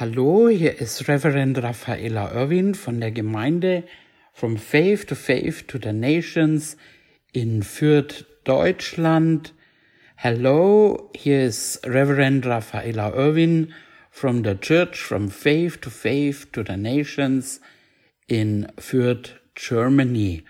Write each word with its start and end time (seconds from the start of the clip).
Hallo, 0.00 0.48
hier 0.48 0.80
ist 0.80 1.08
Reverend 1.08 1.62
Raffaella 1.62 2.32
Irwin 2.32 2.74
von 2.74 3.00
der 3.00 3.10
Gemeinde 3.10 3.84
From 4.32 4.56
Faith 4.56 5.06
to 5.08 5.14
Faith 5.14 5.68
to 5.68 5.76
the 5.76 5.92
Nations 5.92 6.78
in 7.34 7.62
Fürth, 7.62 8.24
Deutschland. 8.44 9.52
Hello, 10.16 11.10
here 11.14 11.44
is 11.44 11.78
Reverend 11.84 12.46
Raffaella 12.46 13.14
Irwin 13.14 13.74
from 14.10 14.42
the 14.42 14.54
Church 14.54 14.98
From 14.98 15.28
Faith 15.28 15.82
to 15.82 15.90
Faith 15.90 16.50
to 16.52 16.64
the 16.66 16.78
Nations 16.78 17.60
in 18.26 18.72
Fürth, 18.78 19.38
Germany. 19.54 20.44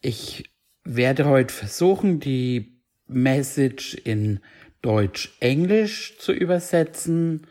Ich 0.00 0.48
werde 0.84 1.26
heute 1.26 1.52
versuchen, 1.52 2.20
die 2.20 2.80
Message 3.08 3.92
in 3.92 4.40
Deutsch-Englisch 4.80 6.16
zu 6.16 6.32
übersetzen. 6.32 7.46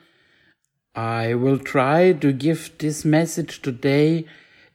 I 0.95 1.35
will 1.35 1.59
try 1.59 2.13
to 2.13 2.31
give 2.31 2.77
this 2.77 3.03
message 3.03 3.61
today 3.61 4.25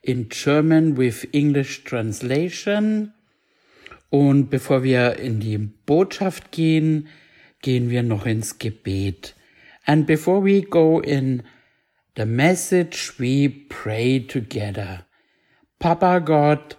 in 0.02 0.28
German 0.28 0.94
with 0.94 1.26
English 1.32 1.84
translation. 1.84 3.14
Und 4.10 4.50
bevor 4.50 4.82
wir 4.82 5.18
in 5.18 5.40
die 5.40 5.56
Botschaft 5.56 6.52
gehen, 6.52 7.08
gehen 7.62 7.88
wir 7.90 8.02
noch 8.02 8.26
ins 8.26 8.58
Gebet. 8.58 9.34
And 9.86 10.06
before 10.06 10.44
we 10.44 10.62
go 10.62 11.00
in 11.00 11.42
the 12.16 12.26
message, 12.26 13.14
we 13.18 13.48
pray 13.48 14.20
together. 14.20 15.06
Papa 15.78 16.18
Gott, 16.18 16.76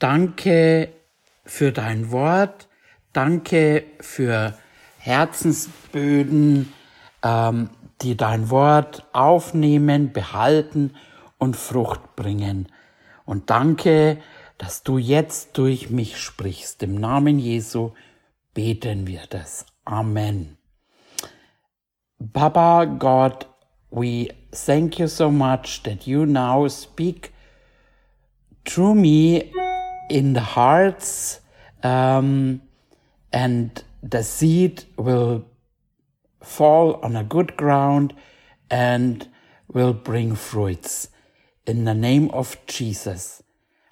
danke 0.00 0.88
für 1.44 1.70
dein 1.70 2.10
Wort, 2.10 2.68
danke 3.12 3.84
für 4.00 4.58
Herzensböden, 4.98 6.72
ähm, 7.22 7.68
die 8.04 8.16
dein 8.16 8.50
Wort 8.50 9.06
aufnehmen, 9.12 10.12
behalten 10.12 10.92
und 11.38 11.56
Frucht 11.56 12.16
bringen. 12.16 12.68
Und 13.24 13.48
danke, 13.48 14.18
dass 14.58 14.82
du 14.82 14.98
jetzt 14.98 15.56
durch 15.56 15.90
mich 15.90 16.18
sprichst. 16.18 16.82
Im 16.82 16.94
Namen 16.96 17.38
Jesu 17.38 17.92
beten 18.52 19.06
wir 19.06 19.22
das. 19.30 19.64
Amen. 19.84 20.58
Baba 22.18 22.84
God, 22.84 23.46
we 23.90 24.28
thank 24.52 24.98
you 24.98 25.08
so 25.08 25.30
much 25.30 25.82
that 25.84 26.06
you 26.06 26.26
now 26.26 26.68
speak 26.68 27.32
through 28.64 28.94
me 28.94 29.50
in 30.10 30.34
the 30.34 30.40
hearts 30.40 31.40
um, 31.82 32.60
and 33.32 33.82
the 34.02 34.22
seed 34.22 34.84
will 34.96 35.44
fall 36.44 37.00
on 37.02 37.16
a 37.16 37.24
good 37.24 37.56
ground 37.56 38.14
and 38.70 39.28
will 39.72 39.92
bring 39.92 40.34
fruits. 40.34 41.08
In 41.66 41.84
the 41.84 41.94
name 41.94 42.30
of 42.30 42.56
Jesus, 42.66 43.42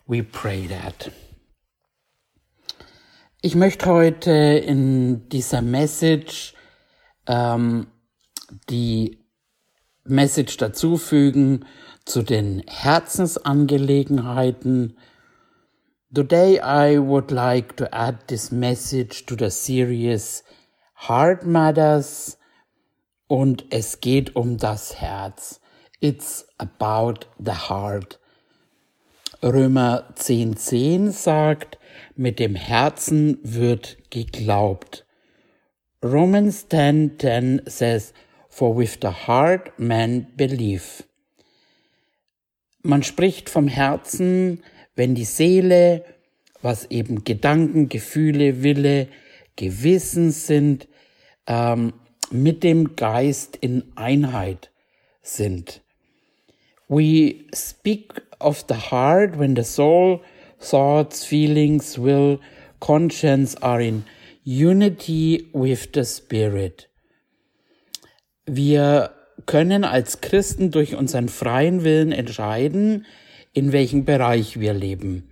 we 0.07 0.23
pray 0.23 0.67
that. 0.67 1.11
Ich 3.43 3.55
möchte 3.57 3.87
heute 3.87 4.31
in 4.31 5.29
dieser 5.29 5.63
Message 5.63 6.55
ähm, 7.27 7.89
die 8.69 9.19
Message 10.05 10.59
dazufügen 10.59 11.65
zu 12.05 12.23
den 12.23 12.63
Herzensangelegenheiten. 12.69 14.99
Today 16.15 16.61
I 16.61 16.99
would 16.99 17.31
like 17.31 17.79
to 17.79 17.91
add 17.93 18.29
this 18.29 18.53
message 18.53 19.25
to 19.27 19.35
the 19.37 19.51
series 19.51 20.45
Heart 21.09 21.47
Matters 21.47 22.37
und 23.33 23.65
es 23.71 24.03
geht 24.03 24.37
um 24.37 24.59
das 24.59 25.01
Herz. 25.01 25.59
It's 26.01 26.47
about 26.59 27.21
the 27.39 27.71
heart. 27.71 28.21
Römer 29.43 30.13
10.10 30.17 30.57
10 30.57 31.13
sagt, 31.13 31.79
mit 32.15 32.39
dem 32.39 32.55
Herzen 32.55 33.39
wird 33.43 33.97
geglaubt. 34.11 35.07
Romans 36.05 36.67
10.10 36.71 37.19
10 37.21 37.63
says, 37.65 38.13
for 38.51 38.77
with 38.77 38.99
the 39.01 39.09
heart 39.27 39.79
man 39.79 40.27
believe. 40.37 41.05
Man 42.83 43.03
spricht 43.03 43.49
vom 43.49 43.67
Herzen, 43.67 44.63
wenn 44.95 45.15
die 45.15 45.25
Seele, 45.25 46.05
was 46.61 46.85
eben 46.91 47.25
Gedanken, 47.25 47.89
Gefühle, 47.89 48.63
Wille, 48.63 49.09
Gewissen 49.57 50.33
sind, 50.33 50.87
ähm, 51.47 51.95
mit 52.33 52.63
dem 52.63 52.97
Geist 52.97 53.57
in 53.61 53.85
Einheit 53.95 54.71
sind. 55.23 55.81
We 56.89 57.45
speak 57.55 58.23
of 58.39 58.65
the 58.69 58.75
heart 58.75 59.39
when 59.39 59.55
the 59.57 59.65
soul, 59.65 60.21
thoughts, 60.59 61.25
feelings, 61.25 61.99
will, 61.99 62.41
conscience 62.81 63.57
are 63.63 63.81
in 63.81 64.05
unity 64.45 65.49
with 65.53 65.89
the 65.95 66.05
spirit. 66.05 66.89
Wir 68.47 69.11
können 69.47 69.85
als 69.85 70.21
Christen 70.21 70.71
durch 70.71 70.97
unseren 70.97 71.29
freien 71.29 71.85
Willen 71.85 72.13
entscheiden, 72.13 73.07
in 73.53 73.73
welchem 73.73 74.05
Bereich 74.05 74.59
wir 74.59 74.75
leben. 74.75 75.29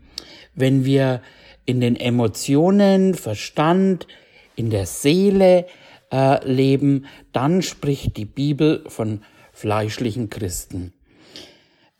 Wenn 0.55 0.85
wir 0.85 1.21
in 1.67 1.81
den 1.81 1.97
Emotionen, 1.97 3.15
Verstand, 3.15 4.07
in 4.57 4.71
der 4.71 4.87
Seele 4.87 5.67
äh, 6.13 6.45
leben, 6.47 7.07
dann 7.33 7.63
spricht 7.63 8.17
die 8.17 8.25
Bibel 8.25 8.85
von 8.89 9.23
fleischlichen 9.53 10.31
Christen. 10.31 10.93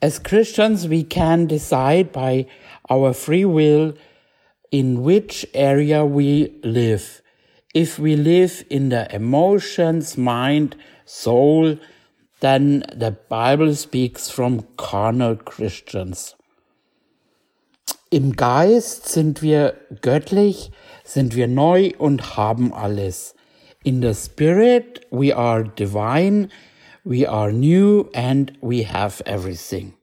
As 0.03 0.23
Christians, 0.23 0.89
we 0.89 1.05
can 1.05 1.47
decide 1.47 2.13
by 2.13 2.47
our 2.89 3.13
free 3.13 3.45
will 3.45 3.95
in 4.71 5.05
which 5.05 5.47
area 5.55 6.05
we 6.05 6.53
live. 6.63 7.23
If 7.75 7.99
we 7.99 8.17
live 8.17 8.65
in 8.69 8.91
the 8.91 9.07
emotions, 9.15 10.17
mind, 10.17 10.77
soul, 11.05 11.77
then 12.41 12.85
the 12.97 13.11
Bible 13.11 13.75
speaks 13.75 14.31
from 14.31 14.65
carnal 14.77 15.37
Christians. 15.37 16.35
Im 18.11 18.35
Geist 18.35 19.09
sind 19.09 19.41
wir 19.43 19.75
göttlich, 20.01 20.73
sind 21.05 21.37
wir 21.37 21.47
neu 21.47 21.93
und 21.99 22.37
haben 22.37 22.73
alles. 22.73 23.35
In 23.83 24.03
the 24.03 24.13
Spirit, 24.13 25.07
we 25.11 25.33
are 25.33 25.65
divine, 25.65 26.51
we 27.03 27.25
are 27.25 27.51
new, 27.51 28.11
and 28.13 28.53
we 28.61 28.85
have 28.85 29.23
everything. 29.25 29.95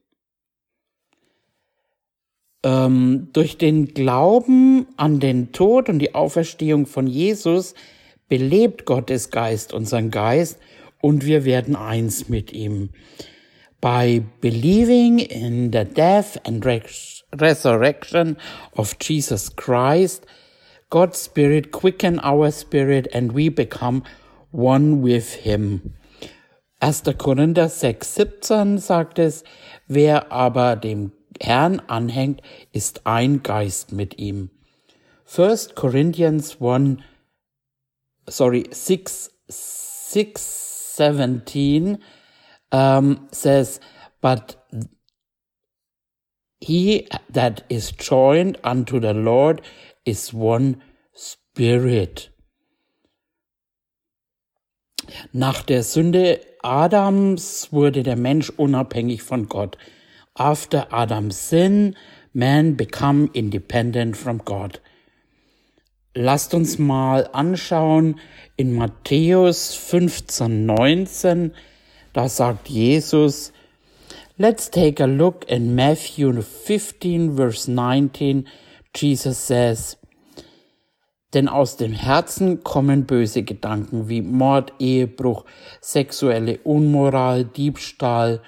Ähm, 2.64 3.28
durch 3.32 3.56
den 3.56 3.94
Glauben 3.94 4.88
an 4.96 5.20
den 5.20 5.52
Tod 5.52 5.88
und 5.88 6.00
die 6.00 6.16
Auferstehung 6.16 6.86
von 6.86 7.06
Jesus 7.06 7.74
belebt 8.28 8.84
Gottes 8.84 9.30
Geist 9.30 9.72
unseren 9.72 10.10
Geist 10.10 10.58
und 11.00 11.24
wir 11.24 11.44
werden 11.44 11.76
eins 11.76 12.28
mit 12.28 12.52
ihm. 12.52 12.90
By 13.80 14.24
believing 14.40 15.20
in 15.20 15.70
the 15.72 15.84
death 15.84 16.36
and 16.44 16.66
resurrection 17.32 18.36
of 18.72 18.96
Jesus 19.00 19.54
Christ, 19.54 20.26
God's 20.90 21.18
Spirit 21.18 21.70
quicken 21.70 22.18
our 22.20 22.50
spirit 22.50 23.08
and 23.12 23.32
we 23.32 23.48
become 23.48 24.02
one 24.50 25.02
with 25.02 25.34
Him. 25.34 25.94
1. 26.80 27.14
Korinther 27.18 27.68
6, 27.68 28.06
17 28.14 28.78
sagt 28.78 29.18
es, 29.18 29.44
wer 29.86 30.30
aber 30.32 30.76
dem 30.76 31.12
Herrn 31.40 31.80
anhängt, 31.88 32.40
ist 32.72 33.06
ein 33.06 33.42
Geist 33.42 33.92
mit 33.92 34.18
ihm. 34.18 34.50
1 35.36 35.74
Corinthians 35.74 36.58
1, 36.60 37.02
sorry, 38.28 38.64
6, 38.70 39.30
6, 39.48 40.96
17 40.96 41.98
um, 42.72 43.28
says, 43.30 43.80
but 44.20 44.56
he 46.60 47.08
that 47.30 47.64
is 47.68 47.92
joined 47.92 48.58
unto 48.64 48.98
the 48.98 49.14
Lord 49.14 49.62
is 50.08 50.32
one 50.32 50.76
spirit. 51.14 52.30
Nach 55.32 55.62
der 55.62 55.82
Sünde 55.82 56.40
Adams 56.62 57.68
wurde 57.72 58.02
der 58.02 58.16
Mensch 58.16 58.50
unabhängig 58.50 59.22
von 59.22 59.48
Gott. 59.48 59.76
After 60.34 60.92
Adam's 60.92 61.50
sin, 61.50 61.96
man 62.32 62.76
become 62.76 63.28
independent 63.32 64.16
from 64.16 64.38
God. 64.44 64.80
Lasst 66.14 66.54
uns 66.54 66.78
mal 66.78 67.28
anschauen 67.32 68.18
in 68.56 68.74
Matthäus 68.74 69.74
15, 69.74 70.66
19, 70.66 71.52
da 72.12 72.28
sagt 72.28 72.68
Jesus, 72.68 73.52
Let's 74.36 74.70
take 74.70 75.02
a 75.02 75.06
look 75.06 75.48
in 75.48 75.74
Matthew 75.74 76.42
15, 76.42 77.36
verse 77.36 77.68
19. 77.68 78.46
Jesus 78.94 79.46
says, 79.46 79.96
Denn 81.34 81.48
aus 81.48 81.76
dem 81.76 81.92
Herzen 81.92 82.64
kommen 82.64 83.06
böse 83.06 83.42
Gedanken 83.42 84.08
wie 84.08 84.22
Mord, 84.22 84.72
Ehebruch, 84.78 85.44
sexuelle 85.80 86.58
Unmoral, 86.64 87.44
Diebstahl, 87.44 88.40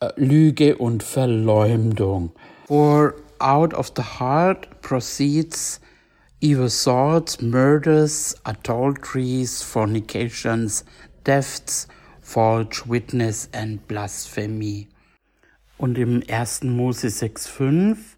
äh, 0.00 0.10
Lüge 0.16 0.76
und 0.76 1.02
Verleumdung. 1.02 2.32
For 2.66 3.14
out 3.38 3.74
of 3.74 3.92
the 3.94 4.02
heart 4.02 4.80
proceeds 4.80 5.80
evil 6.40 6.68
thoughts, 6.68 7.40
murders, 7.40 8.34
adulteries, 8.44 9.62
fornications, 9.62 10.84
thefts, 11.24 11.88
false 12.20 12.86
witness 12.86 13.48
and 13.52 13.86
blasphemy. 13.86 14.88
Und 15.78 15.98
im 15.98 16.22
1. 16.28 16.64
Mose 16.64 17.08
6,5 17.08 18.15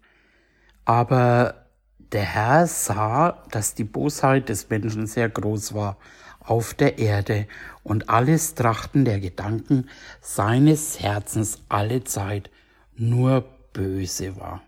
aber 0.89 1.67
der 2.13 2.23
Herr 2.23 2.65
sah, 2.65 3.43
dass 3.51 3.75
die 3.75 3.83
Bosheit 3.83 4.49
des 4.49 4.71
Menschen 4.71 5.05
sehr 5.05 5.29
groß 5.29 5.75
war 5.75 5.97
auf 6.39 6.73
der 6.73 6.97
Erde 6.97 7.45
und 7.83 8.09
alles 8.09 8.55
Trachten 8.55 9.05
der 9.05 9.19
Gedanken 9.19 9.87
seines 10.19 10.99
Herzens 10.99 11.61
alle 11.69 12.05
Zeit 12.05 12.49
nur 12.95 13.41
böse 13.71 14.35
war. 14.37 14.63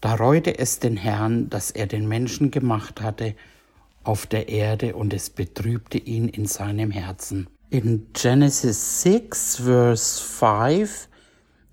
Da 0.00 0.14
reute 0.14 0.58
es 0.58 0.78
den 0.78 0.96
Herrn, 0.96 1.50
dass 1.50 1.70
er 1.70 1.86
den 1.86 2.08
Menschen 2.08 2.50
gemacht 2.50 3.02
hatte 3.02 3.34
auf 4.02 4.24
der 4.24 4.48
Erde 4.48 4.96
und 4.96 5.12
es 5.12 5.28
betrübte 5.28 5.98
ihn 5.98 6.26
in 6.26 6.46
seinem 6.46 6.90
Herzen. 6.90 7.48
In 7.68 8.14
Genesis 8.14 9.02
6, 9.02 9.56
verse 9.56 10.22
5 10.22 11.06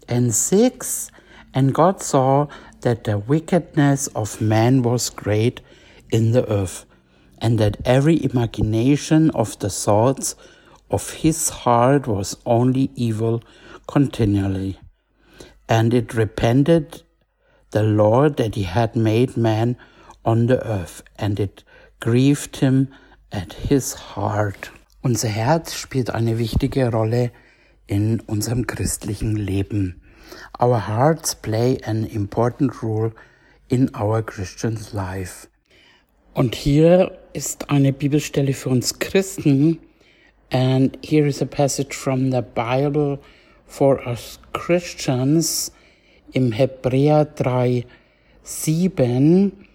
and 0.09 0.33
6, 0.33 1.09
and 1.53 1.73
God 1.73 2.03
saw 2.03 2.49
that 2.83 3.03
the 3.03 3.17
wickedness 3.17 4.07
of 4.07 4.39
man 4.39 4.83
was 4.83 5.09
great 5.09 5.59
in 6.11 6.31
the 6.31 6.49
earth, 6.49 6.85
and 7.39 7.59
that 7.59 7.77
every 7.83 8.23
imagination 8.23 9.29
of 9.31 9.57
the 9.59 9.69
thoughts 9.69 10.35
of 10.91 11.09
his 11.09 11.49
heart 11.49 12.07
was 12.07 12.37
only 12.45 12.91
evil 12.95 13.41
continually. 13.87 14.77
And 15.67 15.93
it 15.93 16.13
repented 16.13 17.03
the 17.71 17.83
Lord 17.83 18.37
that 18.37 18.55
he 18.55 18.63
had 18.63 18.95
made 18.95 19.35
man 19.35 19.75
on 20.23 20.45
the 20.47 20.65
earth, 20.65 21.01
and 21.17 21.39
it 21.39 21.63
grieved 21.99 22.57
him 22.57 22.89
at 23.31 23.53
his 23.53 23.93
heart. 23.93 24.69
Unser 25.03 25.29
Herz 25.29 25.73
spielt 25.73 26.11
eine 26.11 26.37
wichtige 26.37 26.93
Rolle 26.93 27.31
in 27.87 28.21
unserem 28.27 28.67
christlichen 28.67 29.35
Leben. 29.35 30.02
Our 30.59 30.79
hearts 30.79 31.35
play 31.35 31.77
an 31.85 32.05
important 32.05 32.81
role 32.81 33.11
in 33.69 33.89
our 33.95 34.21
Christian 34.21 34.77
life. 34.93 35.47
Und 36.33 36.55
hier 36.55 37.17
ist 37.33 37.69
eine 37.69 37.93
Bibelstelle 37.93 38.53
für 38.53 38.69
uns 38.69 38.99
Christen. 38.99 39.79
And 40.51 40.97
here 41.03 41.27
is 41.27 41.41
a 41.41 41.45
passage 41.45 41.95
from 41.95 42.31
the 42.31 42.41
Bible 42.41 43.19
for 43.65 44.05
us 44.07 44.39
Christians 44.53 45.71
im 46.31 46.51
Hebräer 46.51 47.25
3, 47.25 47.85
7. 48.43 49.67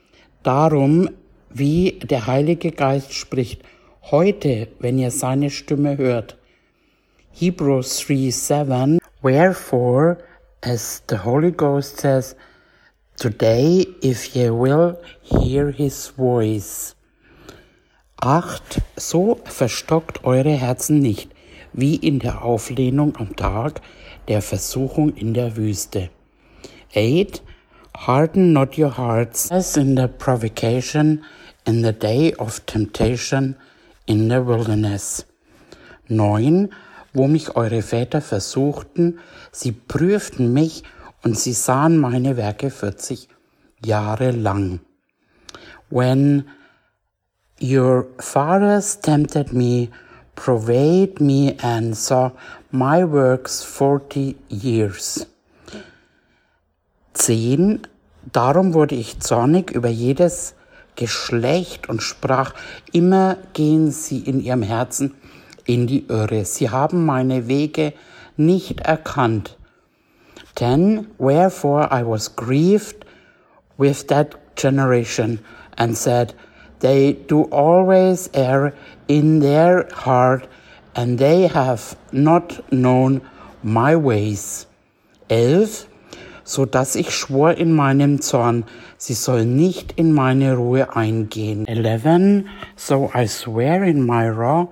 Darum, 0.42 1.10
wie 1.50 1.98
der 2.00 2.26
Heilige 2.26 2.72
Geist 2.72 3.12
spricht, 3.12 3.62
heute, 4.10 4.68
wenn 4.78 4.98
ihr 4.98 5.10
seine 5.10 5.50
Stimme 5.50 5.96
hört. 5.96 6.38
Hebrews 7.32 8.04
3, 8.06 8.30
7. 8.30 8.98
Wherefore, 9.22 10.18
as 10.62 11.02
the 11.06 11.18
Holy 11.18 11.50
Ghost 11.50 11.98
says, 11.98 12.34
Today, 13.16 13.84
if 14.02 14.36
ye 14.36 14.50
will 14.50 15.00
hear 15.22 15.70
his 15.70 16.08
voice. 16.08 16.94
Acht, 18.22 18.80
so 18.96 19.40
verstockt 19.44 20.24
eure 20.24 20.56
Herzen 20.56 21.00
nicht, 21.00 21.30
wie 21.72 21.96
in 21.96 22.18
der 22.18 22.42
Auflehnung 22.42 23.16
am 23.16 23.36
Tag 23.36 23.80
der 24.28 24.42
Versuchung 24.42 25.14
in 25.14 25.34
der 25.34 25.56
Wüste. 25.56 26.10
Eight, 26.94 27.42
harden 27.96 28.52
not 28.52 28.78
your 28.78 28.96
hearts 28.96 29.50
as 29.50 29.76
in 29.76 29.96
the 29.96 30.08
provocation 30.08 31.24
in 31.66 31.82
the 31.82 31.92
day 31.92 32.32
of 32.34 32.64
temptation 32.66 33.56
in 34.06 34.28
the 34.28 34.44
wilderness. 34.44 35.24
Neun, 36.08 36.70
wo 37.12 37.26
mich 37.26 37.56
eure 37.56 37.82
Väter 37.82 38.20
versuchten, 38.20 39.18
sie 39.52 39.72
prüften 39.72 40.52
mich 40.52 40.84
und 41.22 41.38
sie 41.38 41.52
sahen 41.52 41.98
meine 41.98 42.36
Werke 42.36 42.70
40 42.70 43.28
Jahre 43.84 44.30
lang. 44.30 44.80
When 45.90 46.44
your 47.60 48.06
fathers 48.18 49.00
tempted 49.00 49.52
me, 49.52 49.88
provoked 50.34 51.20
me 51.20 51.56
and 51.62 51.96
saw 51.96 52.32
my 52.70 53.04
works 53.04 53.62
40 53.64 54.36
years. 54.48 55.26
10. 57.14 57.80
Darum 58.32 58.74
wurde 58.74 58.94
ich 58.94 59.20
zornig 59.20 59.70
über 59.70 59.88
jedes 59.88 60.54
Geschlecht 60.94 61.88
und 61.88 62.02
sprach, 62.02 62.54
immer 62.92 63.36
gehen 63.54 63.90
sie 63.90 64.18
in 64.18 64.40
ihrem 64.40 64.62
Herzen 64.62 65.14
in 65.68 65.86
die 65.86 66.06
Irre. 66.08 66.44
Sie 66.44 66.70
haben 66.70 67.04
meine 67.04 67.46
Wege 67.46 67.92
nicht 68.36 68.80
erkannt. 68.80 69.56
Then, 70.56 71.08
wherefore 71.18 71.88
I 71.92 72.02
was 72.02 72.34
grieved 72.34 73.04
with 73.76 74.08
that 74.08 74.56
generation 74.56 75.38
and 75.76 75.96
said, 75.96 76.34
They 76.80 77.12
do 77.12 77.42
always 77.50 78.30
err 78.34 78.72
in 79.06 79.40
their 79.40 79.88
heart, 79.92 80.48
and 80.96 81.18
they 81.18 81.46
have 81.46 81.96
not 82.12 82.60
known 82.72 83.20
my 83.62 83.94
ways. 83.94 84.66
11. 85.28 85.86
So 86.44 86.64
dass 86.64 86.96
ich 86.96 87.10
schwor 87.10 87.52
in 87.52 87.74
meinem 87.74 88.22
Zorn, 88.22 88.64
sie 88.96 89.14
soll 89.14 89.44
nicht 89.44 89.92
in 89.92 90.12
meine 90.12 90.56
Ruhe 90.56 90.96
eingehen. 90.96 91.66
11. 91.66 92.46
So 92.74 93.10
I 93.14 93.26
swear 93.26 93.84
in 93.84 94.06
my 94.06 94.28
wrath, 94.30 94.68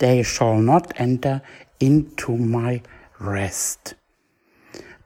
they 0.00 0.24
shall 0.24 0.58
not 0.58 0.92
enter 0.96 1.40
into 1.78 2.36
my 2.36 2.82
rest. 3.20 3.94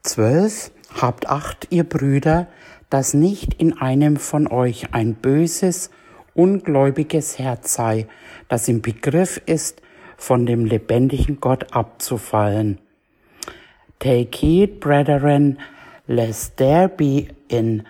12. 0.03 0.71
Habt 1.01 1.29
Acht, 1.29 1.67
ihr 1.69 1.83
Brüder, 1.83 2.47
dass 2.89 3.13
nicht 3.13 3.53
in 3.55 3.77
einem 3.77 4.17
von 4.17 4.47
euch 4.47 4.93
ein 4.93 5.15
böses, 5.15 5.89
ungläubiges 6.33 7.37
Herz 7.37 7.73
sei, 7.73 8.07
das 8.47 8.67
im 8.67 8.81
Begriff 8.81 9.41
ist, 9.45 9.81
von 10.17 10.45
dem 10.45 10.65
lebendigen 10.65 11.41
Gott 11.41 11.73
abzufallen. 11.73 12.79
Take 13.99 14.37
heed, 14.37 14.79
brethren, 14.79 15.59
lest 16.07 16.57
there 16.57 16.87
be 16.87 17.27
in 17.49 17.83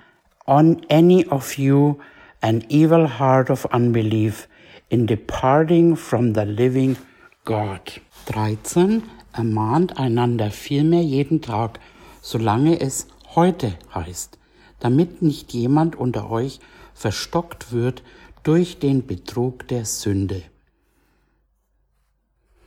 on 0.47 0.81
any 0.89 1.27
of 1.27 1.57
you 1.57 2.00
an 2.41 2.63
evil 2.69 3.19
heart 3.19 3.50
of 3.50 3.65
unbelief 3.65 4.47
in 4.89 5.07
departing 5.07 5.95
from 5.95 6.33
the 6.33 6.45
living 6.45 6.97
God. 7.43 8.01
13. 8.27 9.03
Ermahnt 9.33 9.97
einander 9.97 10.49
vielmehr 10.51 11.03
jeden 11.03 11.41
Tag, 11.41 11.79
solange 12.21 12.79
es 12.79 13.07
heute 13.35 13.73
heißt, 13.93 14.37
damit 14.79 15.21
nicht 15.21 15.53
jemand 15.53 15.95
unter 15.95 16.31
euch 16.31 16.59
verstockt 16.93 17.71
wird 17.71 18.03
durch 18.43 18.79
den 18.79 19.05
Betrug 19.05 19.67
der 19.67 19.85
Sünde. 19.85 20.43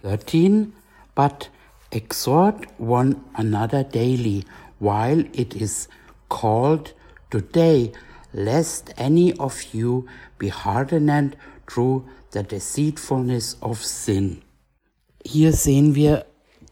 13. 0.03 0.73
But 1.15 1.51
exhort 1.91 2.67
one 2.79 3.17
another 3.33 3.83
daily, 3.83 4.45
while 4.79 5.25
it 5.33 5.55
is 5.55 5.89
called 6.29 6.95
today, 7.31 7.93
lest 8.33 8.95
any 8.99 9.35
of 9.39 9.61
you 9.73 10.05
be 10.39 10.51
hardened 10.51 11.37
through 11.69 12.05
the 12.33 12.43
deceitfulness 12.43 13.57
of 13.61 13.85
sin. 13.85 14.43
Hier 15.25 15.53
sehen 15.53 15.95
wir 15.95 16.25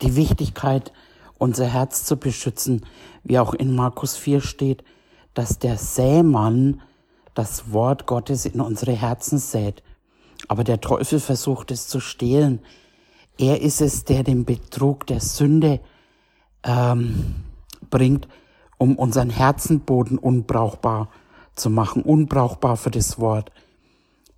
die 0.03 0.17
Wichtigkeit, 0.17 0.93
unser 1.39 1.67
Herz 1.67 2.05
zu 2.05 2.17
beschützen, 2.17 2.87
wie 3.25 3.39
auch 3.39 3.55
in 3.55 3.75
Markus 3.75 4.17
4 4.17 4.41
steht, 4.41 4.85
dass 5.35 5.59
der 5.59 5.77
Sämann 5.77 6.81
das 7.35 7.73
Wort 7.73 8.07
Gottes 8.07 8.47
in 8.47 8.61
unsere 8.61 8.93
Herzen 8.93 9.39
sät. 9.39 9.83
Aber 10.49 10.65
der 10.65 10.81
Teufel 10.81 11.21
versucht 11.21 11.71
es 11.71 11.89
zu 11.89 12.01
stehlen. 12.01 12.61
Er 13.39 13.61
ist 13.61 13.81
es, 13.83 14.05
der 14.05 14.23
den 14.23 14.45
Betrug 14.45 15.07
der 15.07 15.21
Sünde 15.21 15.81
ähm, 16.63 17.35
bringt, 17.91 18.29
um 18.79 18.97
unseren 18.97 19.31
Herzenboden 19.31 20.19
unbrauchbar 20.19 21.11
zu 21.55 21.69
machen, 21.69 22.03
unbrauchbar 22.03 22.77
für 22.77 22.91
das 22.91 23.19
Wort. 23.19 23.51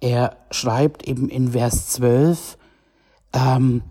Er 0.00 0.36
schreibt 0.50 1.06
eben 1.06 1.28
in 1.28 1.52
Vers 1.52 1.88
12, 1.90 2.58
ähm, 3.32 3.82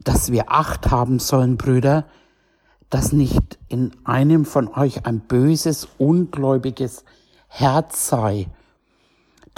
dass 0.00 0.30
wir 0.30 0.50
Acht 0.52 0.90
haben 0.90 1.18
sollen, 1.18 1.56
Brüder, 1.56 2.06
dass 2.90 3.12
nicht 3.12 3.58
in 3.68 3.92
einem 4.04 4.44
von 4.44 4.68
euch 4.68 5.04
ein 5.06 5.20
böses, 5.20 5.88
ungläubiges 5.98 7.04
Herz 7.48 8.08
sei. 8.08 8.48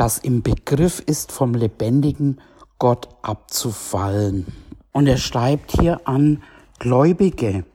das 0.00 0.16
im 0.16 0.40
Begriff 0.40 1.00
ist, 1.00 1.30
vom 1.30 1.52
lebendigen 1.52 2.40
Gott 2.78 3.10
abzufallen. 3.20 4.46
Und 4.92 5.06
er 5.06 5.18
schreibt 5.18 5.72
hier 5.72 6.00
an 6.08 6.42
Gläubige. 6.78 7.66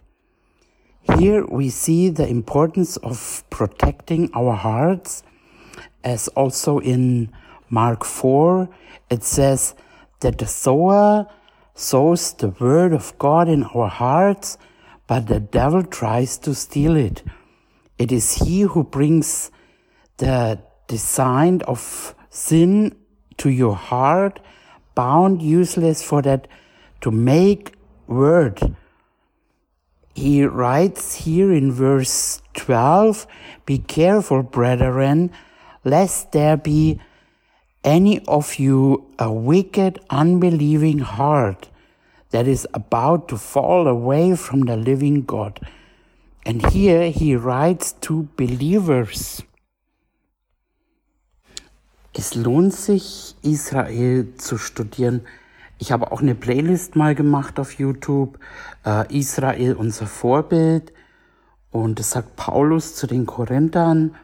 Here 1.04 1.46
we 1.48 1.70
see 1.70 2.12
the 2.12 2.24
importance 2.24 3.00
of 3.04 3.44
protecting 3.52 4.36
our 4.36 4.64
hearts, 4.64 5.24
as 6.02 6.28
also 6.30 6.80
in 6.80 7.30
Mark 7.70 8.04
4, 8.04 8.70
it 9.10 9.24
says 9.24 9.76
that 10.20 10.38
the 10.38 10.48
sower 10.48 11.28
sows 11.74 12.34
the 12.34 12.50
word 12.50 12.94
of 12.94 13.18
God 13.18 13.50
in 13.50 13.64
our 13.64 13.88
hearts, 13.88 14.58
but 15.08 15.28
the 15.28 15.40
devil 15.40 15.84
tries 15.84 16.38
to 16.40 16.56
steal 16.56 16.96
it. 16.96 17.24
It 17.98 18.12
is 18.12 18.36
he 18.36 18.62
who 18.62 18.84
brings 18.84 19.52
the 20.18 20.62
design 20.88 21.62
of 21.68 22.16
sin 22.30 22.96
to 23.38 23.50
your 23.50 23.76
heart, 23.76 24.40
bound 24.94 25.42
useless 25.42 26.02
for 26.02 26.22
that 26.22 26.48
to 27.02 27.12
make 27.12 27.74
word. 28.08 28.76
He 30.14 30.46
writes 30.46 31.16
here 31.16 31.52
in 31.52 31.72
verse 31.72 32.42
12, 32.54 33.28
be 33.66 33.80
careful, 33.80 34.44
brethren, 34.44 35.32
lest 35.84 36.32
there 36.32 36.56
be 36.56 37.02
any 37.86 38.20
of 38.28 38.56
you 38.56 39.06
a 39.18 39.32
wicked, 39.32 40.00
unbelieving 40.10 41.00
heart 41.00 41.70
that 42.32 42.48
is 42.48 42.68
about 42.74 43.30
to 43.30 43.38
fall 43.38 43.88
away 43.88 44.36
from 44.36 44.62
the 44.62 44.76
living 44.76 45.24
God. 45.24 45.60
And 46.46 46.66
here 46.72 47.10
he 47.12 47.36
writes 47.36 47.94
to 48.02 48.28
believers. 48.36 49.44
Es 52.14 52.34
lohnt 52.36 52.74
sich, 52.74 53.36
Israel 53.42 54.36
zu 54.38 54.58
studieren. 54.58 55.22
Ich 55.80 55.92
habe 55.92 56.12
auch 56.12 56.22
eine 56.22 56.36
Playlist 56.36 56.96
mal 56.96 57.14
gemacht 57.14 57.60
auf 57.60 57.74
YouTube. 57.74 58.40
Äh, 58.86 59.18
Israel, 59.18 59.76
unser 59.76 60.08
Vorbild. 60.08 60.94
Und 61.72 62.00
es 62.00 62.12
sagt 62.12 62.38
Paulus 62.38 62.96
zu 62.96 63.06
den 63.06 63.26
Korinthern, 63.26 64.16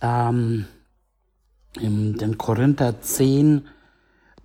ähm, 0.00 0.64
in 1.78 2.16
den 2.16 2.38
Korinther 2.38 3.00
10, 3.00 3.66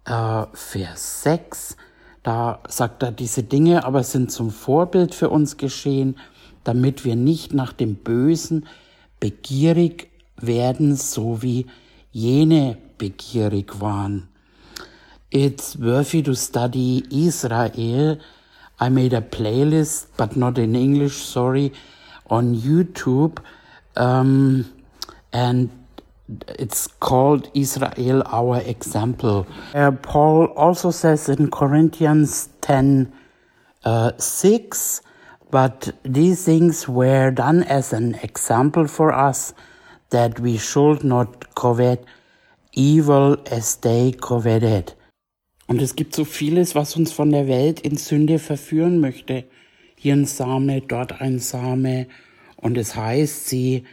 äh, 0.05 0.43
Vers 0.53 1.23
6, 1.23 1.77
da 2.23 2.59
sagt 2.67 3.03
er 3.03 3.11
diese 3.11 3.43
Dinge, 3.43 3.85
aber 3.85 4.03
sind 4.03 4.31
zum 4.31 4.51
Vorbild 4.51 5.13
für 5.13 5.29
uns 5.29 5.57
geschehen, 5.57 6.17
damit 6.63 7.05
wir 7.05 7.15
nicht 7.15 7.53
nach 7.53 7.73
dem 7.73 7.95
Bösen 7.95 8.65
begierig 9.19 10.09
werden, 10.37 10.95
so 10.95 11.41
wie 11.41 11.67
jene 12.11 12.77
begierig 12.97 13.79
waren. 13.79 14.27
It's 15.29 15.79
worthy 15.81 16.23
to 16.23 16.33
study 16.33 17.03
Israel. 17.11 18.19
I 18.79 18.89
made 18.89 19.15
a 19.15 19.21
playlist, 19.21 20.07
but 20.17 20.35
not 20.35 20.57
in 20.57 20.75
English, 20.75 21.23
sorry, 21.25 21.71
on 22.29 22.53
YouTube. 22.53 23.41
Um, 23.95 24.65
and 25.31 25.69
it's 26.59 26.87
called 26.87 27.49
Israel 27.53 28.23
Our 28.25 28.61
Example. 28.61 29.45
Uh, 29.73 29.91
Paul 29.91 30.45
also 30.55 30.91
says 30.91 31.29
in 31.29 31.51
Corinthians 31.51 32.49
10 32.61 33.11
uh, 33.83 34.11
6, 34.17 35.01
but 35.51 35.93
these 36.03 36.43
things 36.43 36.87
were 36.87 37.31
done 37.31 37.63
as 37.63 37.93
an 37.93 38.15
example 38.15 38.87
for 38.87 39.13
us 39.13 39.53
that 40.09 40.39
we 40.39 40.57
should 40.57 41.03
not 41.03 41.53
covet 41.55 42.03
evil 42.73 43.37
as 43.51 43.77
they 43.77 44.11
coveted. 44.11 44.93
Und 45.67 45.81
es 45.81 45.95
gibt 45.95 46.15
so 46.15 46.25
vieles, 46.25 46.75
was 46.75 46.95
uns 46.95 47.11
von 47.11 47.31
der 47.31 47.47
Welt 47.47 47.79
in 47.79 47.97
Sünde 47.97 48.37
verführen 48.37 48.99
möchte. 48.99 49.45
Hier 49.95 50.13
ein 50.13 50.25
Same, 50.25 50.81
dort 50.81 51.21
ein 51.21 51.39
Same. 51.39 52.07
Und 52.57 52.77
es 52.77 52.95
heißt, 52.95 53.47
sie 53.47 53.83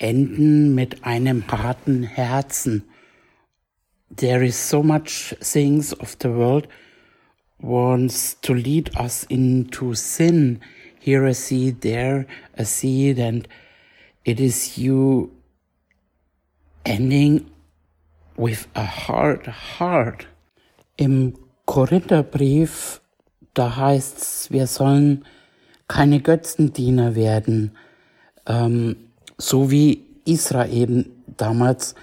enden 0.00 0.74
mit 0.74 1.04
einem 1.04 1.46
harten 1.46 2.02
Herzen. 2.02 2.84
There 4.14 4.44
is 4.44 4.56
so 4.56 4.82
much 4.82 5.36
things 5.40 5.92
of 5.92 6.16
the 6.20 6.30
world 6.30 6.66
wants 7.60 8.40
to 8.40 8.54
lead 8.54 8.96
us 8.98 9.24
into 9.24 9.94
sin. 9.94 10.60
Here 10.98 11.26
a 11.26 11.34
seed, 11.34 11.82
there 11.82 12.26
a 12.58 12.64
seed, 12.64 13.18
and 13.18 13.46
it 14.24 14.40
is 14.40 14.76
you 14.76 15.30
ending 16.84 17.50
with 18.36 18.66
a 18.74 18.84
hard 18.84 19.46
heart. 19.46 20.26
Im 20.96 21.34
Korintherbrief, 21.66 23.00
da 23.54 23.76
heißt's, 23.76 24.50
wir 24.50 24.66
sollen 24.66 25.24
keine 25.88 26.20
Götzendiener 26.20 27.14
werden, 27.14 27.76
ähm, 28.46 29.09
so 29.40 29.70
wie 29.70 30.04
Israel 30.24 31.06
damals. 31.36 31.94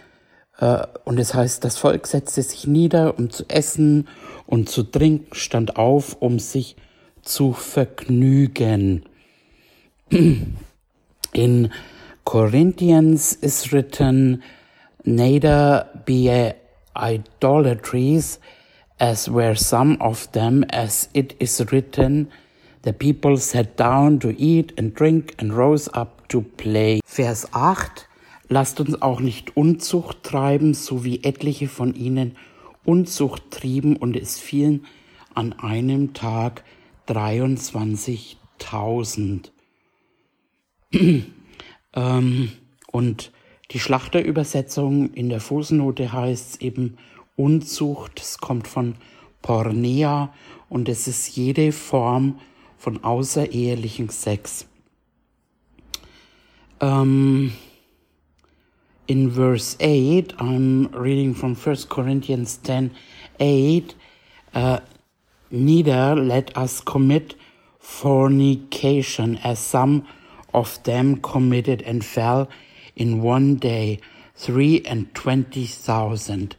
Äh, 0.59 0.85
und 1.05 1.19
es 1.19 1.33
heißt, 1.33 1.63
das 1.63 1.77
Volk 1.77 2.07
setzte 2.07 2.41
sich 2.41 2.67
nieder, 2.67 3.17
um 3.17 3.29
zu 3.29 3.45
essen 3.47 4.07
und 4.45 4.69
zu 4.69 4.83
trinken, 4.83 5.33
stand 5.33 5.77
auf, 5.77 6.17
um 6.19 6.39
sich 6.39 6.75
zu 7.21 7.53
vergnügen. 7.53 9.03
In 11.33 11.71
Corinthians 12.23 13.33
is 13.33 13.71
written, 13.71 14.41
neither 15.03 15.89
be 16.05 16.55
idolatries, 16.95 18.39
as 18.99 19.29
were 19.31 19.55
some 19.55 19.97
of 19.99 20.31
them, 20.31 20.63
as 20.69 21.09
it 21.13 21.35
is 21.39 21.63
written, 21.71 22.29
the 22.83 22.93
people 22.93 23.37
sat 23.37 23.77
down 23.77 24.19
to 24.19 24.29
eat 24.37 24.73
and 24.77 24.95
drink 24.95 25.35
and 25.37 25.53
rose 25.53 25.89
up 25.93 26.27
to 26.29 26.41
play. 26.41 26.99
Vers 27.17 27.51
8. 27.51 28.07
Lasst 28.47 28.79
uns 28.79 29.01
auch 29.01 29.19
nicht 29.21 29.57
Unzucht 29.57 30.21
treiben, 30.21 30.75
so 30.75 31.03
wie 31.03 31.23
etliche 31.23 31.67
von 31.67 31.95
ihnen 31.95 32.37
Unzucht 32.85 33.49
trieben 33.49 33.95
und 33.95 34.15
es 34.15 34.37
fielen 34.37 34.85
an 35.33 35.53
einem 35.53 36.13
Tag 36.13 36.63
23.000. 37.07 39.49
ähm, 41.95 42.51
und 42.91 43.31
die 43.71 43.79
Schlachterübersetzung 43.79 45.11
in 45.15 45.29
der 45.29 45.41
Fußnote 45.41 46.13
heißt 46.13 46.61
eben 46.61 46.99
Unzucht. 47.35 48.21
Es 48.21 48.37
kommt 48.37 48.67
von 48.67 48.93
Pornea 49.41 50.31
und 50.69 50.87
es 50.87 51.07
ist 51.07 51.35
jede 51.35 51.71
Form 51.71 52.39
von 52.77 53.03
außerehelichem 53.03 54.09
Sex. 54.09 54.66
Um, 56.79 57.53
in 59.07 59.29
verse 59.29 59.77
8, 59.79 60.33
I'm 60.39 60.87
reading 60.87 61.33
from 61.33 61.55
1 61.55 61.75
Corinthians 61.89 62.57
10 62.57 62.91
8. 63.39 63.95
Uh, 64.53 64.79
Neither 65.49 66.13
let 66.15 66.55
us 66.57 66.81
commit 66.81 67.35
fornication, 67.79 69.37
as 69.37 69.59
some 69.59 70.05
of 70.53 70.81
them 70.83 71.21
committed 71.21 71.81
and 71.83 72.03
fell 72.03 72.49
in 72.97 73.21
one 73.21 73.55
day, 73.55 74.01
three 74.35 74.81
and 74.85 75.13
twenty 75.15 75.65
thousand. 75.65 76.57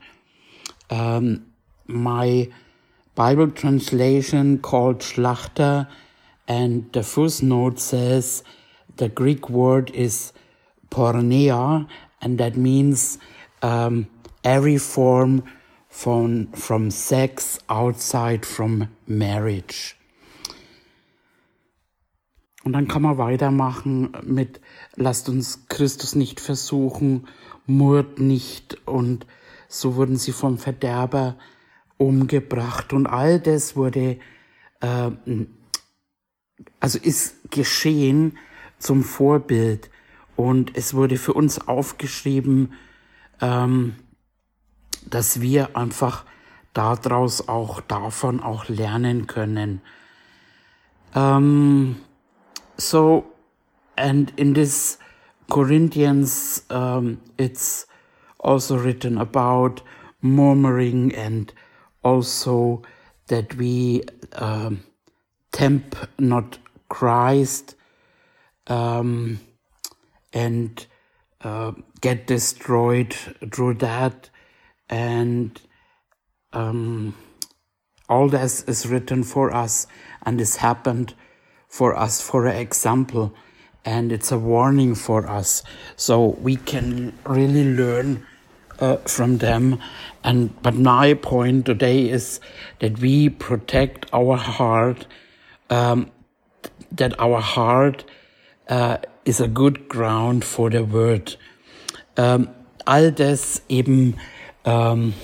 Um, 0.89 1.53
my 1.87 2.49
Bible 3.15 3.51
translation 3.51 4.59
called 4.59 5.01
Schlachter, 5.01 5.87
and 6.47 6.91
the 6.95 7.03
footnote 7.03 7.79
says 7.79 8.43
the 8.99 9.09
Greek 9.09 9.49
word 9.49 9.91
is 9.91 10.33
porneia, 10.91 11.87
and 12.21 12.39
that 12.39 12.57
means 12.57 13.19
um, 13.63 14.09
every 14.45 14.79
form 14.79 15.45
from, 15.89 16.49
from 16.53 16.91
sex 16.91 17.59
outside 17.69 18.45
from 18.45 18.89
marriage. 19.07 19.95
Und 22.65 22.73
dann 22.75 22.89
kann 22.89 23.03
man 23.03 23.17
weitermachen 23.17 24.13
mit, 24.25 24.61
lasst 24.97 25.29
uns 25.29 25.69
Christus 25.69 26.15
nicht 26.15 26.41
versuchen, 26.41 27.27
murrt 27.67 28.19
nicht 28.19 28.87
und 28.87 29.27
so 29.69 29.97
wurden 29.97 30.17
sie 30.17 30.33
vom 30.33 30.59
Verderber 30.59 31.37
umgebracht 31.97 32.93
und 32.93 33.07
all 33.07 33.41
das 33.41 33.77
wurde, 33.77 34.19
äh, 34.81 35.11
also 36.81 36.99
ist 36.99 37.51
geschehen 37.51 38.37
zum 38.79 39.03
Vorbild 39.03 39.91
und 40.37 40.77
es 40.77 40.95
wurde 40.95 41.17
für 41.17 41.33
uns 41.33 41.67
aufgeschrieben, 41.67 42.73
ähm, 43.41 43.97
dass 45.07 45.41
wir 45.41 45.77
einfach 45.77 46.25
daraus 46.73 47.49
auch 47.49 47.81
davon 47.81 48.41
auch 48.41 48.69
lernen 48.69 49.27
können. 49.27 49.81
Um, 51.15 51.97
so, 52.77 53.25
and 53.97 54.33
in 54.39 54.55
this 54.55 54.99
Corinthians, 55.49 56.65
um, 56.71 57.19
it's 57.37 57.87
also 58.39 58.77
written 58.77 59.19
about 59.19 59.83
murmuring 60.21 61.15
and 61.15 61.53
also 62.05 62.83
that 63.27 63.59
we 63.59 64.03
um, 64.39 64.85
tempt 65.51 65.97
not 66.19 66.61
Christ 66.89 67.78
um, 68.69 69.41
and 70.33 70.87
uh, 71.43 71.73
get 72.01 72.27
destroyed 72.27 73.13
through 73.53 73.75
that. 73.75 74.31
And 74.89 75.61
um, 76.53 77.15
all 78.09 78.29
this 78.29 78.63
is 78.63 78.87
written 78.87 79.23
for 79.23 79.55
us 79.55 79.87
and 80.25 80.41
is 80.41 80.57
happened 80.57 81.15
for 81.69 81.97
us 81.97 82.21
for 82.21 82.47
example. 82.47 83.35
And 83.85 84.13
it's 84.13 84.33
a 84.33 84.39
warning 84.39 84.95
for 84.95 85.27
us. 85.29 85.63
So 85.97 86.37
we 86.41 86.57
can 86.57 87.17
really 87.25 87.65
learn 87.65 88.27
uh, 88.81 88.97
from 88.97 89.39
them. 89.39 89.81
And 90.23 90.61
but 90.63 90.75
my 90.75 91.15
point 91.15 91.67
today 91.67 92.09
is 92.09 92.41
that 92.81 92.99
we 92.99 93.29
protect 93.29 94.07
our 94.13 94.37
heart, 94.37 95.07
um, 95.71 96.11
that 96.93 97.19
our 97.19 97.41
heart 97.41 98.05
uh, 98.69 98.99
is 99.25 99.41
a 99.41 99.49
good 99.49 99.89
ground 99.89 100.45
for 100.45 100.71
the 100.71 100.93
word. 100.93 101.39
Um, 102.17 102.49
all 102.85 103.13
das 103.13 103.63
eben 103.69 104.17
ähm, 104.65 105.15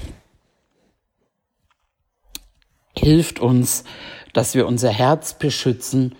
hilft 2.97 3.41
uns, 3.41 3.85
dass 4.33 4.55
wir 4.55 4.67
unser 4.67 4.91
Herz 4.91 5.35
beschützen 5.35 6.15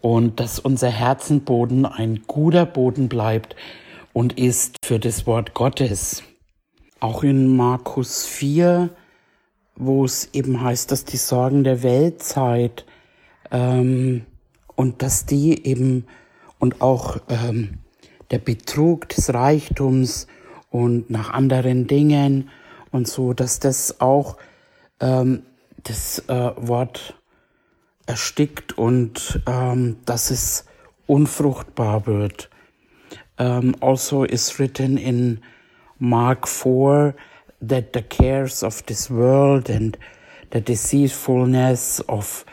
und 0.00 0.40
dass 0.40 0.58
unser 0.58 0.90
Herzenboden 0.90 1.86
ein 1.86 2.22
guter 2.26 2.66
Boden 2.66 3.08
bleibt 3.08 3.56
und 4.12 4.38
ist 4.38 4.76
für 4.84 4.98
das 4.98 5.26
Wort 5.26 5.54
Gottes. 5.54 6.22
Auch 7.00 7.22
in 7.22 7.56
Markus 7.56 8.26
4, 8.26 8.90
wo 9.76 10.04
es 10.04 10.30
eben 10.32 10.60
heißt, 10.60 10.90
dass 10.90 11.04
die 11.04 11.16
Sorgen 11.16 11.62
der 11.62 11.82
Weltzeit 11.82 12.84
ähm, 13.50 14.26
und 14.74 15.02
dass 15.02 15.26
die 15.26 15.66
eben 15.66 16.06
und 16.58 16.80
auch 16.80 17.18
ähm, 17.28 17.78
der 18.30 18.38
Betrug 18.38 19.08
des 19.08 19.32
Reichtums 19.32 20.26
und 20.70 21.10
nach 21.10 21.30
anderen 21.30 21.86
Dingen 21.86 22.50
und 22.90 23.08
so, 23.08 23.32
dass 23.32 23.60
das 23.60 24.00
auch 24.00 24.36
ähm, 25.00 25.42
das 25.84 26.24
äh, 26.28 26.52
Wort 26.56 27.14
erstickt 28.06 28.76
und 28.76 29.40
ähm, 29.46 29.96
dass 30.04 30.30
es 30.30 30.64
unfruchtbar 31.06 32.06
wird. 32.06 32.50
Um, 33.40 33.76
also 33.80 34.24
is 34.24 34.58
written 34.58 34.96
in 34.96 35.40
Mark 36.00 36.48
4 36.48 37.14
that 37.60 37.92
the 37.94 38.02
cares 38.02 38.64
of 38.64 38.82
this 38.86 39.08
world 39.10 39.70
and 39.70 39.96
the 40.52 40.60
deceitfulness 40.60 42.00
of 42.08 42.44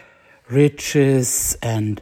riches 0.47 1.57
and 1.63 2.01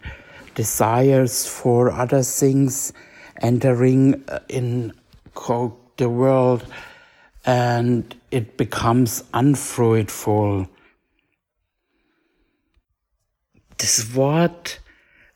desires 0.55 1.45
for 1.45 1.91
other 1.91 2.24
things 2.24 2.93
entering 3.41 4.24
uh, 4.27 4.39
in 4.50 4.93
the 5.98 6.10
world 6.10 6.65
and 7.45 8.15
it 8.31 8.57
becomes 8.57 9.24
unfruitful. 9.33 10.67
Das 13.77 14.15
Wort 14.15 14.79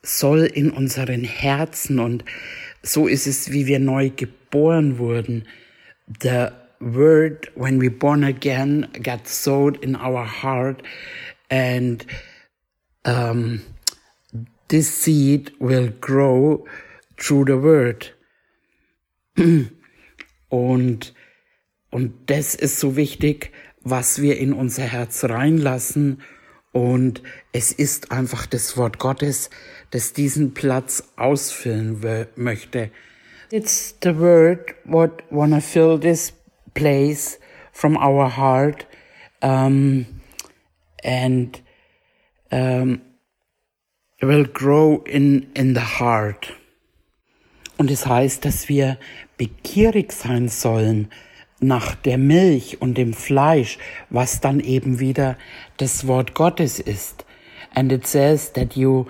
soll 0.03 0.45
in 0.45 0.71
unseren 0.71 1.24
Herzen 1.24 2.00
und 2.00 2.24
so 2.81 3.07
ist 3.07 3.27
es, 3.27 3.51
wie 3.51 3.67
wir 3.67 3.79
neu 3.79 4.09
geboren 4.09 4.97
wurden 5.00 5.43
the 6.21 6.53
word 6.79 7.50
when 7.55 7.79
we 7.79 7.89
born 7.89 8.24
again 8.24 8.89
got 9.01 9.27
sowed 9.27 9.83
in 9.83 9.95
our 9.95 10.24
heart 10.24 10.81
and 11.50 12.05
um, 13.05 13.62
this 14.69 15.03
seed 15.03 15.51
will 15.59 15.89
grow 16.01 16.65
through 17.17 17.45
the 17.45 17.62
word. 17.62 18.13
Und 20.49 21.13
und 21.89 22.13
das 22.30 22.53
ist 22.56 22.80
so 22.80 22.95
wichtig 22.95 23.51
was 23.89 24.21
wir 24.21 24.38
in 24.38 24.53
unser 24.53 24.84
Herz 24.84 25.23
reinlassen. 25.23 26.21
Und 26.73 27.23
es 27.53 27.71
ist 27.71 28.12
einfach 28.12 28.45
das 28.45 28.77
Wort 28.77 28.99
Gottes 28.99 29.49
das 29.91 30.13
diesen 30.13 30.53
Platz 30.53 31.13
ausfüllen 31.15 32.27
möchte. 32.36 32.91
It's 33.51 33.95
the 34.03 34.17
word 34.17 34.75
what 34.84 35.23
wanna 35.30 35.62
fill 35.62 35.97
this 35.97 36.34
place 36.73 37.39
from 37.71 37.95
our 37.95 38.36
heart. 38.36 38.86
Um, 39.41 40.06
and 41.03 41.62
um, 42.51 43.01
will 44.21 44.45
grow 44.45 45.03
in, 45.06 45.47
in 45.53 45.75
the 45.75 45.99
heart. 45.99 46.53
Und 47.77 47.91
es 47.91 48.08
heißt, 48.08 48.43
dass 48.43 48.69
wir 48.69 48.97
begierig 49.38 50.12
sein 50.12 50.49
sollen 50.49 51.10
nach 51.60 51.95
der 51.95 52.17
Milch 52.17 52.82
und 52.82 52.97
dem 52.97 53.13
Fleisch, 53.13 53.77
was 54.10 54.41
dann 54.41 54.60
eben 54.60 54.99
wieder 54.99 55.38
das 55.77 56.08
Wort 56.08 56.34
Gottes 56.34 56.80
ist. 56.80 57.25
And 57.75 57.91
it 57.91 58.08
says 58.08 58.53
that 58.53 58.75
you 58.75 59.06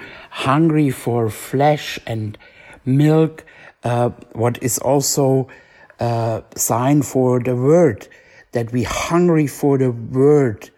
hungry 0.46 0.92
for 0.92 1.30
flesh 1.30 2.02
and 2.06 2.38
milk 2.84 3.46
uh, 3.84 4.10
what 4.34 4.58
is 4.58 4.80
also 4.80 5.48
a 6.00 6.04
uh, 6.04 6.42
sign 6.56 7.02
for 7.02 7.42
the 7.44 7.56
word, 7.56 8.10
that 8.52 8.74
we 8.74 8.84
hungry 8.84 9.48
for 9.48 9.78
the 9.78 9.94
word. 10.12 10.72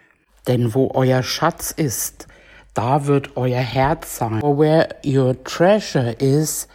Denn 0.47 0.73
wo 0.73 0.91
euer 0.93 1.23
Schatz 1.23 1.71
ist, 1.71 2.27
da 2.79 3.07
wird 3.07 3.35
euer 3.35 3.59
Herz 3.59 4.19
sein. 4.19 4.39
For 4.39 4.57
where 4.57 4.87
your 5.03 5.35
treasure 5.43 6.15
is, 6.17 6.65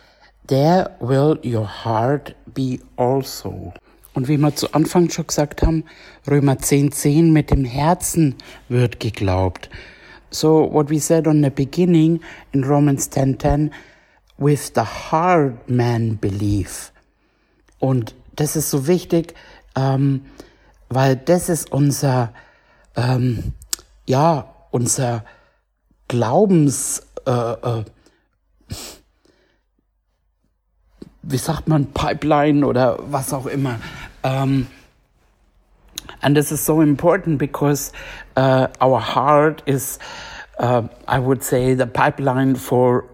there 0.47 0.90
will 1.01 1.38
your 1.43 1.67
heart 1.67 2.35
be 2.45 2.79
also. 2.97 3.73
Und 4.12 4.29
wie 4.29 4.37
wir 4.37 4.55
zu 4.55 4.75
Anfang 4.75 5.09
schon 5.09 5.27
gesagt 5.27 5.62
haben, 5.62 5.85
Römer 6.31 6.59
10, 6.59 6.93
10, 6.93 7.33
mit 7.33 7.51
dem 7.51 7.64
Herzen 7.64 8.35
wird 8.69 9.01
geglaubt. 9.01 9.71
So 10.31 10.71
what 10.71 10.90
we 10.90 11.01
said 11.01 11.27
on 11.27 11.43
the 11.43 11.49
beginning 11.49 12.21
in 12.53 12.64
Romans 12.64 13.09
10, 13.09 13.38
10, 13.38 13.71
with 14.37 14.73
the 14.75 14.83
heart 14.83 15.71
man 15.71 16.19
believe. 16.19 16.90
Und 17.79 18.14
das 18.37 18.57
ist 18.57 18.69
so 18.69 18.87
wichtig, 18.87 19.33
ähm, 19.75 20.27
weil 20.90 21.17
das 21.17 21.49
ist 21.49 21.73
unser, 21.73 22.35
ähm, 22.95 23.55
ja, 24.05 24.55
unser 24.71 25.25
Glaubens, 26.09 27.03
äh, 27.27 27.31
äh, 27.31 27.85
wie 31.23 31.38
sagt 31.38 31.69
man, 31.69 31.87
Pipeline 31.87 32.64
oder 32.64 32.99
was 33.11 33.33
auch 33.33 33.47
immer. 33.47 33.79
Um, 34.23 34.67
and 36.21 36.37
this 36.37 36.53
is 36.53 36.64
so 36.64 36.81
important 36.81 37.38
because 37.38 37.93
uh, 38.37 38.69
our 38.81 39.01
heart 39.01 39.62
is, 39.67 39.99
uh, 40.59 40.83
I 41.09 41.19
would 41.19 41.43
say, 41.43 41.75
the 41.75 41.87
pipeline 41.87 42.57
for 42.57 43.05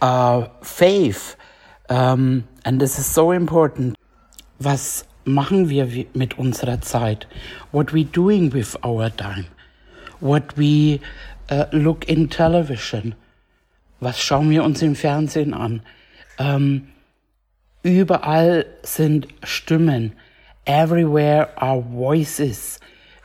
uh, 0.00 0.46
faith. 0.62 1.36
Um, 1.88 2.44
and 2.64 2.80
this 2.80 2.98
is 2.98 3.06
so 3.06 3.32
important. 3.32 3.96
Was 4.58 5.04
machen 5.24 5.68
wir 5.68 6.06
mit 6.14 6.38
unserer 6.38 6.80
Zeit? 6.80 7.26
What 7.72 7.92
we 7.92 8.04
doing 8.04 8.52
with 8.52 8.76
our 8.84 9.10
time? 9.10 9.46
What 10.20 10.56
we 10.56 11.00
uh, 11.50 11.66
look 11.72 12.08
in 12.08 12.28
television? 12.28 13.14
Was 14.00 14.20
schauen 14.20 14.50
wir 14.50 14.64
uns 14.64 14.82
im 14.82 14.94
Fernsehen 14.94 15.54
an? 15.54 15.82
Um, 16.38 16.88
überall 17.82 18.66
sind 18.82 19.28
Stimmen. 19.42 20.12
Everywhere 20.64 21.48
are 21.56 21.82
voices. 21.82 22.80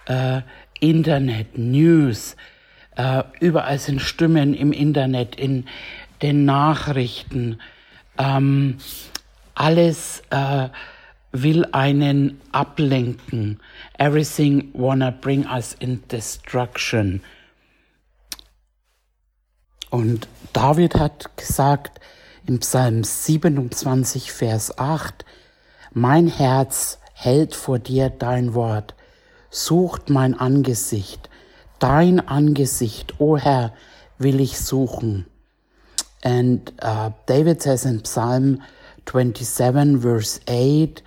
Uh, 0.10 0.42
Internet, 0.80 1.58
News. 1.58 2.36
Uh, 2.98 3.24
überall 3.40 3.80
sind 3.80 4.02
Stimmen 4.02 4.54
im 4.54 4.72
Internet, 4.72 5.36
in 5.36 5.66
den 6.22 6.46
Nachrichten, 6.46 7.60
ähm, 8.18 8.78
alles 9.56 10.24
äh, 10.30 10.70
will 11.32 11.66
einen 11.72 12.40
ablenken. 12.52 13.60
Everything 13.98 14.70
wanna 14.74 15.12
bring 15.12 15.46
us 15.48 15.76
in 15.80 16.04
destruction. 16.08 17.22
Und 19.92 20.30
David 20.54 20.96
hat 20.96 21.38
gesagt 21.38 22.00
im 22.48 22.60
Psalm 22.60 23.04
27, 23.04 24.32
Vers 24.32 24.78
8, 24.80 25.26
Mein 25.94 26.28
Herz 26.28 26.98
hält 27.14 27.54
vor 27.54 27.78
dir 27.78 28.10
dein 28.10 28.54
Wort, 28.54 28.96
sucht 29.50 30.10
mein 30.10 30.34
Angesicht, 30.34 31.30
dein 31.80 32.26
Angesicht, 32.26 33.20
o 33.20 33.38
Herr, 33.38 33.74
will 34.18 34.40
ich 34.40 34.58
suchen. 34.60 35.26
And 36.24 36.72
uh, 36.82 37.12
David 37.26 37.62
says 37.62 37.84
in 37.84 38.02
Psalm 38.04 38.62
27, 39.06 39.98
verse 39.98 40.40
8, 40.48 41.04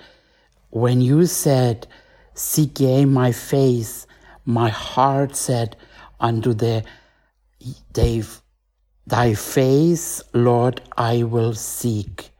when 0.71 1.01
you 1.01 1.25
said, 1.25 1.89
Seek 2.35 2.81
ye 2.81 3.07
my 3.07 3.33
face, 3.33 4.07
my 4.45 4.69
heart 4.69 5.37
said 5.37 5.77
unto 6.21 6.53
the, 6.53 6.83
thy, 7.93 8.23
thy 9.07 9.35
face, 9.35 10.23
Lord, 10.33 10.81
I 10.97 11.25
will 11.25 11.55
seek. 11.55 12.31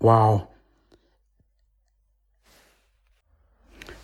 Wow. 0.00 0.48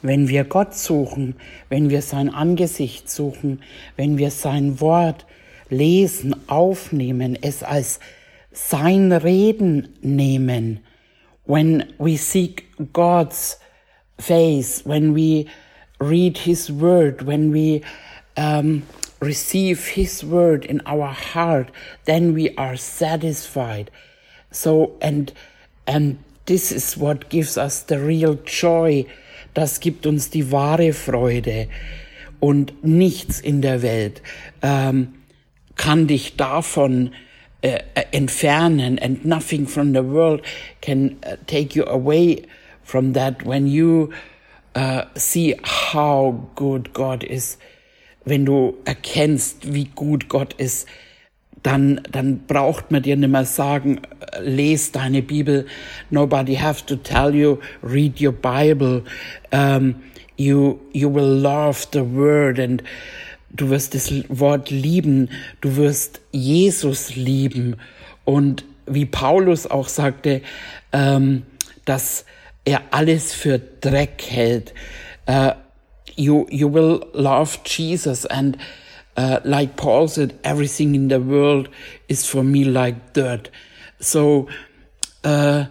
Wenn 0.03 0.29
wir 0.29 0.45
Gott 0.45 0.75
suchen, 0.75 1.37
wenn 1.69 1.89
wir 1.89 2.03
sein 2.03 2.29
Angesicht 2.29 3.09
suchen, 3.09 3.63
wenn 3.97 4.19
wir 4.19 4.31
sein 4.31 4.81
Wort 4.81 5.25
lesen, 5.71 6.37
aufnehmen, 6.47 7.39
es 7.41 7.63
als 7.63 8.01
sein 8.53 9.13
Reden 9.13 9.97
nehmen, 10.03 10.81
when 11.47 11.93
we 11.99 12.17
seek 12.17 12.67
God's 12.93 13.59
face, 14.19 14.85
when 14.85 15.15
we 15.15 15.47
read 16.01 16.39
His 16.39 16.71
word, 16.71 17.27
when 17.27 17.53
we 17.53 17.83
um, 18.37 18.83
receive 19.25 19.89
His 19.89 20.23
word 20.23 20.65
in 20.65 20.81
our 20.87 21.09
heart, 21.09 21.71
then 22.05 22.35
we 22.35 22.55
are 22.57 22.77
satisfied. 22.77 23.91
So, 24.51 24.93
and, 25.01 25.33
and 25.87 26.19
this 26.47 26.71
is 26.71 26.97
what 26.97 27.29
gives 27.29 27.57
us 27.59 27.83
the 27.83 27.99
real 27.99 28.35
joy. 28.45 29.07
Das 29.55 29.81
gibt 29.81 30.07
uns 30.07 30.31
die 30.31 30.51
wahre 30.51 30.93
Freude. 30.93 31.69
Und 32.41 32.85
nichts 32.85 33.41
in 33.41 33.63
der 33.63 33.83
Welt 33.83 34.21
ähm, 34.63 35.15
kann 35.77 36.07
dich 36.07 36.37
davon 36.37 37.13
äh, 37.63 37.81
entfernen. 38.13 38.99
And 38.99 39.25
nothing 39.25 39.67
from 39.67 39.93
the 39.95 40.03
world 40.03 40.43
can 40.83 41.17
uh, 41.25 41.37
take 41.47 41.75
you 41.75 41.85
away 41.87 42.43
from 42.83 43.15
that 43.15 43.47
when 43.47 43.67
you 43.67 44.13
uh, 44.75 45.05
see 45.17 45.55
how 45.65 46.49
good 46.55 46.93
God 46.93 47.25
is. 47.25 47.57
Wenn 48.25 48.47
du 48.47 48.77
erkennst, 48.85 49.75
wie 49.75 49.87
gut 49.95 50.29
Gott 50.29 50.55
ist, 50.55 50.89
dann, 51.63 52.03
dann 52.11 52.41
braucht 52.47 52.91
man 52.91 53.03
dir 53.03 53.17
nicht 53.17 53.31
mehr 53.31 53.45
sagen, 53.45 54.03
les 54.43 54.93
deine 54.93 55.23
Bibel. 55.23 55.67
Nobody 56.11 56.57
have 56.57 56.85
to 56.87 56.97
tell 56.97 57.35
you, 57.35 57.59
read 57.83 58.21
your 58.21 58.33
Bible. 58.33 59.03
Um, 59.51 59.97
you, 60.37 60.79
you 60.93 61.13
will 61.13 61.41
love 61.41 61.87
the 61.93 62.03
word 62.03 62.59
and 62.59 62.83
du 63.51 63.71
wirst 63.71 63.95
das 63.95 64.13
Wort 64.29 64.71
lieben. 64.71 65.31
Du 65.61 65.77
wirst 65.77 66.21
Jesus 66.33 67.17
lieben. 67.17 67.77
Und 68.25 68.65
wie 68.87 69.07
Paulus 69.07 69.67
auch 69.67 69.89
sagte, 69.89 70.43
ähm, 70.93 71.45
dass 71.87 72.27
er 72.65 72.83
alles 72.91 73.33
für 73.33 73.59
Dreck 73.59 74.23
hält. 74.29 74.75
Uh, 75.27 75.53
you, 76.17 76.47
you 76.51 76.69
will 76.69 77.09
love 77.13 77.63
Jesus 77.65 78.25
and 78.27 78.57
uh, 79.17 79.41
like 79.45 79.77
Paul 79.77 80.09
said, 80.09 80.39
everything 80.43 80.95
in 80.95 81.09
the 81.09 81.21
world 81.21 81.69
is 82.09 82.27
for 82.27 82.43
me 82.43 82.65
like 82.65 83.13
dirt. 83.13 83.51
So, 84.01 84.49
uh, 85.25 85.67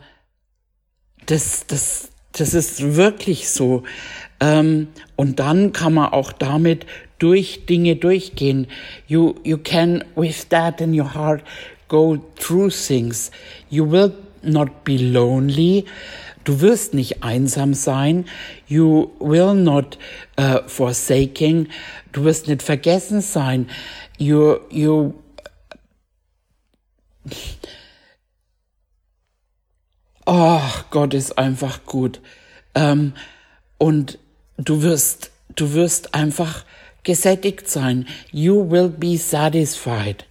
das, 1.25 1.65
das, 1.67 2.09
das 2.31 2.53
ist 2.53 2.95
wirklich 2.95 3.49
so. 3.49 3.83
Ähm, 4.39 4.87
und 5.15 5.39
dann 5.39 5.73
kann 5.73 5.93
man 5.93 6.13
auch 6.13 6.31
damit 6.31 6.85
durch 7.19 7.65
Dinge 7.65 7.95
durchgehen. 7.95 8.67
You, 9.07 9.35
you 9.43 9.57
can, 9.57 10.03
with 10.15 10.49
that 10.49 10.81
in 10.81 10.97
your 10.97 11.13
heart, 11.13 11.43
go 11.87 12.17
through 12.35 12.71
things. 12.71 13.31
You 13.69 13.89
will 13.89 14.13
not 14.41 14.83
be 14.83 14.97
lonely. 14.97 15.85
Du 16.43 16.61
wirst 16.61 16.93
nicht 16.93 17.23
einsam 17.23 17.73
sein. 17.73 18.25
You 18.67 19.11
will 19.19 19.53
not 19.53 19.97
uh, 20.39 20.59
forsaking. 20.67 21.69
Du 22.11 22.23
wirst 22.23 22.47
nicht 22.47 22.63
vergessen 22.63 23.21
sein. 23.21 23.69
You, 24.17 24.57
you, 24.69 25.13
oh, 30.25 30.61
Gott 30.89 31.13
ist 31.13 31.37
einfach 31.37 31.85
gut. 31.85 32.19
Ähm, 32.75 33.13
und 33.77 34.19
du 34.57 34.81
wirst, 34.81 35.31
du 35.55 35.73
wirst 35.73 36.13
einfach 36.13 36.65
gesättigt 37.03 37.69
sein. 37.69 38.07
You 38.31 38.69
will 38.69 38.89
be 38.89 39.17
satisfied. 39.17 40.25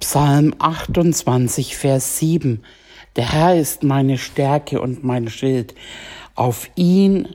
Psalm 0.00 0.54
28, 0.58 1.76
Vers 1.76 2.18
7. 2.18 2.64
Der 3.16 3.30
Herr 3.32 3.56
ist 3.56 3.82
meine 3.82 4.16
Stärke 4.16 4.80
und 4.80 5.04
mein 5.04 5.28
Schild. 5.28 5.74
Auf 6.34 6.70
ihn 6.76 7.28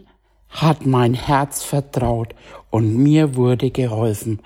hat 0.50 0.86
mein 0.86 1.14
Herz 1.14 1.64
vertraut 1.64 2.34
und 2.72 2.98
mir 2.98 3.36
wurde 3.36 3.70
geholfen. 3.70 4.40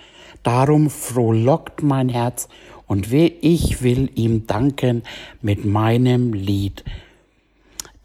Darum 0.44 0.90
frohlockt 0.90 1.84
mein 1.84 2.10
Herz 2.10 2.50
und 2.88 3.14
ich 3.14 3.82
will 3.82 4.10
ihm 4.16 4.46
danken 4.48 5.04
mit 5.42 5.64
meinem 5.64 6.34
Lied. 6.34 6.84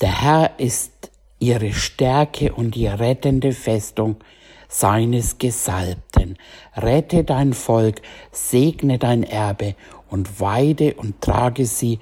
Der 0.00 0.22
Herr 0.22 0.60
ist 0.60 1.10
ihre 1.40 1.72
Stärke 1.72 2.52
und 2.52 2.74
die 2.76 2.86
rettende 2.86 3.52
Festung 3.52 4.16
seines 4.68 5.38
Gesalbten. 5.38 6.36
Rette 6.76 7.24
dein 7.24 7.54
Volk, 7.54 8.02
segne 8.30 8.98
dein 8.98 9.22
Erbe 9.22 9.74
und 10.10 10.40
weide 10.40 10.94
und 10.94 11.20
trage 11.20 11.66
sie 11.66 11.98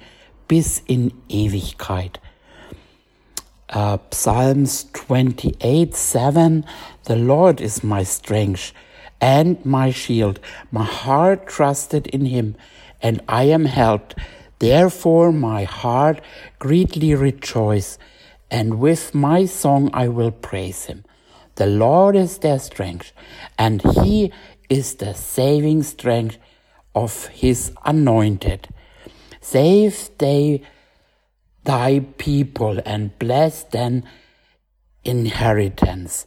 bis 0.47 0.81
in 0.87 1.11
Ewigkeit. 1.29 2.17
Uh, 3.69 3.97
Psalms 4.11 4.85
28 4.93 5.95
7 5.95 6.65
The 7.05 7.15
Lord 7.15 7.59
is 7.59 7.83
my 7.83 8.03
strength 8.03 8.73
and 9.19 9.63
my 9.65 9.91
shield. 9.91 10.39
My 10.71 10.85
heart 10.85 11.47
trusted 11.47 12.07
in 12.07 12.25
him, 12.25 12.55
and 13.01 13.21
I 13.27 13.43
am 13.43 13.65
helped. 13.65 14.15
Therefore, 14.59 15.31
my 15.31 15.63
heart 15.63 16.21
greatly 16.59 17.15
rejoice, 17.15 17.97
and 18.49 18.79
with 18.79 19.13
my 19.13 19.45
song 19.45 19.89
I 19.93 20.07
will 20.07 20.31
praise 20.31 20.85
him. 20.85 21.03
The 21.55 21.65
Lord 21.65 22.15
is 22.15 22.37
their 22.39 22.59
strength, 22.59 23.13
and 23.57 23.81
he 24.03 24.31
is 24.69 24.95
the 24.95 25.13
saving 25.13 25.83
strength 25.83 26.37
of 26.93 27.27
his 27.27 27.71
anointed. 27.83 28.67
Save 29.45 30.09
they 30.17 30.63
thy 31.65 31.99
people 32.17 32.81
and 32.83 33.17
bless 33.19 33.61
them 33.61 34.01
inheritance. 35.03 36.25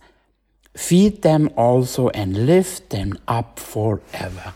Feed 0.76 1.22
them 1.22 1.50
also 1.56 2.10
and 2.10 2.46
lift 2.46 2.90
them 2.90 3.18
up 3.26 3.58
forever. 3.58 4.54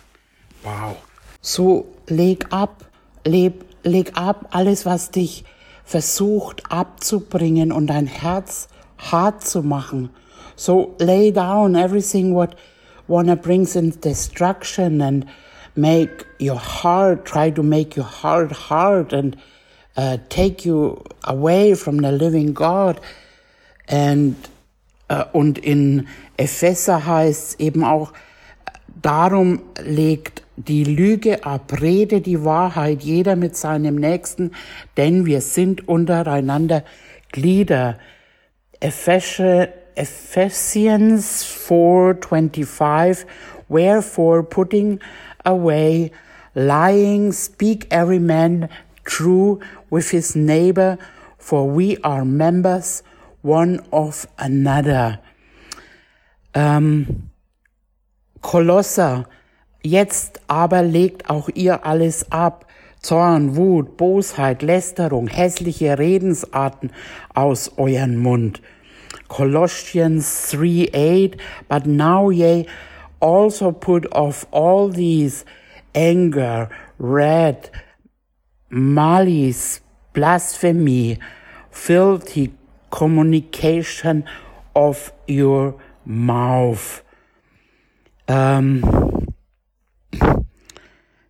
Wow. 0.65 0.99
So 1.41 1.87
leg 2.09 2.47
ab, 2.53 2.85
leb, 3.25 3.65
leg 3.83 4.13
ab 4.15 4.47
alles, 4.53 4.87
was 4.87 5.11
dich 5.11 5.43
versucht 5.85 6.63
abzubringen 6.71 7.73
und 7.73 7.89
dein 7.89 8.07
Herz 8.07 8.69
hart 8.97 9.45
zu 9.45 9.65
machen. 9.65 10.11
So 10.55 10.95
lay 11.01 11.33
down 11.33 11.75
everything 11.75 12.33
what 12.33 12.55
wanna 13.09 13.35
brings 13.35 13.75
in 13.75 13.91
destruction 14.01 15.01
and 15.01 15.27
make 15.75 16.27
your 16.39 16.59
heart, 16.59 17.25
try 17.25 17.51
to 17.51 17.63
make 17.63 17.97
your 17.97 18.07
heart 18.07 18.53
hard 18.53 19.13
and 19.13 19.37
uh, 19.97 20.19
take 20.29 20.65
you 20.65 21.03
away 21.25 21.75
from 21.75 21.99
the 21.99 22.13
living 22.13 22.55
God. 22.55 23.01
And, 23.89 24.37
uh, 25.11 25.25
und 25.33 25.59
in 25.59 26.09
Epheser 26.37 27.07
heißt 27.07 27.51
es 27.51 27.61
eben 27.61 27.85
auch, 27.85 28.13
darum 29.01 29.63
legt 29.83 30.43
die 30.57 30.85
Lüge 30.85 31.45
ab, 31.45 31.81
rede 31.81 32.21
die 32.21 32.45
Wahrheit, 32.45 33.03
jeder 33.03 33.37
mit 33.37 33.57
seinem 33.57 33.97
Nächsten, 33.97 34.53
denn 34.97 35.27
wir 35.27 35.41
sind 35.41 35.89
untereinander 35.89 36.85
Glieder. 37.33 37.99
Epheser, 38.81 39.69
Ephesians 39.95 41.45
4:25 41.45 43.27
Wherefore 43.69 44.43
putting 44.43 45.01
away 45.45 46.11
lying 46.55 47.33
speak 47.33 47.87
every 47.91 48.19
man 48.19 48.69
true 49.05 49.61
with 49.91 50.11
his 50.11 50.37
neighbor 50.37 50.99
for 51.39 51.69
we 51.69 51.99
are 52.05 52.25
members 52.25 53.03
one 53.43 53.81
of 53.91 54.27
another. 54.39 55.19
Ähm, 56.55 57.31
Kolosser, 58.41 59.27
jetzt 59.83 60.41
aber 60.47 60.83
legt 60.83 61.29
auch 61.31 61.49
ihr 61.55 61.85
alles 61.85 62.31
ab, 62.31 62.67
Zorn, 63.01 63.57
Wut, 63.57 63.97
Bosheit, 63.97 64.63
Lästerung, 64.63 65.27
hässliche 65.27 65.99
Redensarten 65.99 66.93
aus 67.35 67.73
euren 67.77 68.17
Mund. 68.17 68.63
Colossians 69.27 70.53
3:8 70.53 71.37
But 71.69 71.87
now 71.87 72.31
ye 72.31 72.67
also 73.23 73.71
put 73.73 74.13
off 74.13 74.45
all 74.51 74.89
these 74.89 75.45
anger, 75.95 76.69
wrath, 76.99 77.71
malice, 78.69 79.81
blasphemy, 80.13 81.19
filthy 81.71 82.53
communication 82.91 84.25
of 84.75 85.13
your 85.29 85.81
mouth. 86.05 87.03
Ähm, 88.29 88.83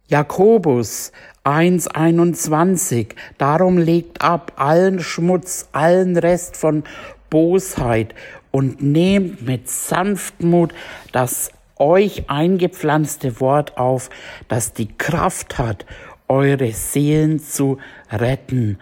Jakobus 0.08 1.12
1,21. 1.44 3.14
Darum 3.38 3.78
legt 3.78 4.22
ab 4.22 4.52
allen 4.56 5.00
Schmutz, 5.00 5.68
allen 5.72 6.16
Rest 6.16 6.56
von 6.56 6.84
Bosheit 7.30 8.14
und 8.50 8.82
nehmt 8.82 9.42
mit 9.42 9.68
Sanftmut 9.68 10.74
das 11.12 11.50
euch 11.82 12.30
eingepflanzte 12.30 13.38
Wort 13.40 13.76
auf, 13.76 14.08
das 14.48 14.72
die 14.72 14.96
Kraft 14.96 15.58
hat, 15.58 15.84
eure 16.28 16.72
Seelen 16.72 17.40
zu 17.40 17.76
retten. 18.10 18.78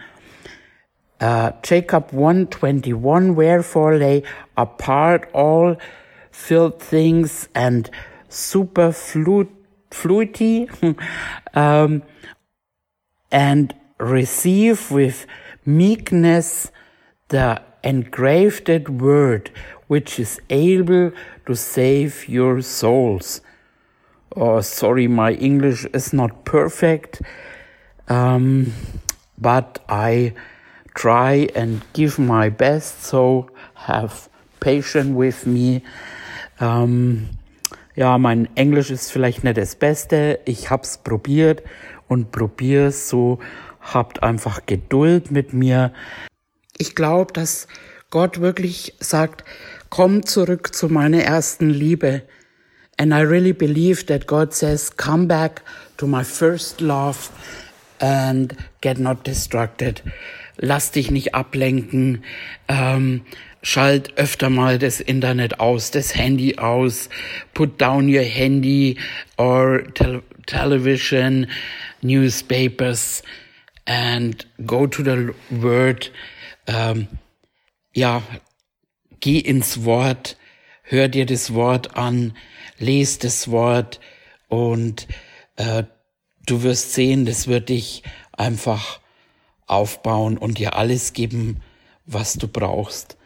Uh, 1.21 1.51
Jacob 1.63 2.13
1:21 2.13 3.35
Wherefore 3.35 3.97
lay 3.97 4.23
apart 4.55 5.27
all 5.33 5.77
filth 6.31 6.79
things 6.79 7.49
and 7.53 7.91
superfluity 8.29 10.69
um, 11.53 12.01
and 13.31 13.75
receive 13.99 14.89
with 14.89 15.27
meekness 15.65 16.71
the 17.29 17.61
engraved 17.83 18.69
word 18.89 19.51
which 19.91 20.19
is 20.19 20.39
able 20.49 21.11
to 21.45 21.53
save 21.53 22.25
your 22.29 22.61
souls. 22.61 23.41
Oh, 24.33 24.61
sorry, 24.61 25.09
my 25.09 25.33
English 25.33 25.83
is 25.93 26.13
not 26.13 26.45
perfect, 26.45 27.21
um, 28.07 28.71
but 29.37 29.79
I 29.89 30.33
try 30.95 31.49
and 31.55 31.81
give 31.91 32.17
my 32.17 32.47
best, 32.47 33.03
so 33.03 33.49
have 33.73 34.29
patience 34.61 35.13
with 35.13 35.45
me. 35.45 35.81
Ähm, 36.61 37.27
ja, 37.93 38.17
mein 38.17 38.47
Englisch 38.55 38.91
ist 38.91 39.11
vielleicht 39.11 39.43
nicht 39.43 39.57
das 39.57 39.75
Beste. 39.75 40.39
Ich 40.45 40.69
hab's 40.69 40.99
probiert 40.99 41.63
und 42.07 42.31
probier's 42.31 43.09
so. 43.09 43.39
Habt 43.81 44.23
einfach 44.23 44.65
Geduld 44.65 45.31
mit 45.31 45.51
mir. 45.51 45.91
Ich 46.77 46.95
glaube, 46.95 47.33
dass 47.33 47.67
Gott 48.11 48.41
wirklich 48.41 48.93
sagt, 48.99 49.45
komm 49.91 50.25
zurück 50.25 50.73
zu 50.73 50.89
meiner 50.89 51.21
ersten 51.21 51.69
Liebe. 51.69 52.23
And 52.97 53.13
I 53.13 53.21
really 53.21 53.53
believe 53.53 54.07
that 54.07 54.25
God 54.25 54.53
says, 54.53 54.89
come 54.97 55.27
back 55.27 55.61
to 55.97 56.07
my 56.07 56.23
first 56.23 56.81
love 56.81 57.29
and 57.99 58.55
get 58.81 58.97
not 58.97 59.27
distracted 59.27 60.01
lass 60.61 60.91
dich 60.91 61.11
nicht 61.11 61.35
ablenken, 61.35 62.23
ähm, 62.67 63.21
schalt 63.63 64.17
öfter 64.17 64.49
mal 64.49 64.79
das 64.79 64.99
Internet 65.01 65.59
aus, 65.59 65.91
das 65.91 66.15
Handy 66.15 66.57
aus, 66.57 67.09
put 67.53 67.81
down 67.81 68.07
your 68.07 68.23
handy 68.23 68.97
or 69.37 69.83
te 69.93 70.21
television, 70.47 71.47
newspapers 72.01 73.21
and 73.85 74.47
go 74.65 74.87
to 74.87 75.03
the 75.03 75.29
word. 75.49 76.11
Ähm, 76.65 77.07
ja, 77.93 78.23
geh 79.21 79.39
ins 79.39 79.85
Wort, 79.85 80.37
hör 80.83 81.07
dir 81.07 81.25
das 81.25 81.53
Wort 81.53 81.95
an, 81.95 82.35
les 82.77 83.19
das 83.19 83.49
Wort 83.49 83.99
und 84.49 85.07
äh, 85.55 85.83
du 86.45 86.63
wirst 86.63 86.93
sehen, 86.93 87.25
das 87.25 87.47
wird 87.47 87.69
dich 87.69 88.03
einfach 88.33 88.99
aufbauen 89.67 90.37
und 90.37 90.57
dir 90.57 90.75
alles 90.75 91.13
geben, 91.13 91.61
was 92.05 92.33
du 92.33 92.47
brauchst. 92.47 93.17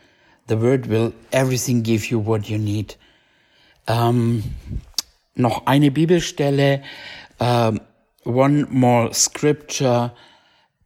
The 0.48 0.62
Word 0.62 0.90
will 0.90 1.14
everything 1.32 1.82
give 1.82 2.08
you 2.08 2.24
what 2.24 2.46
you 2.46 2.60
need. 2.60 3.00
Ähm, 3.88 4.44
noch 5.34 5.66
eine 5.66 5.90
Bibelstelle, 5.92 6.84
ähm, 7.40 7.82
one 8.24 8.68
more 8.70 9.14
scripture 9.14 10.12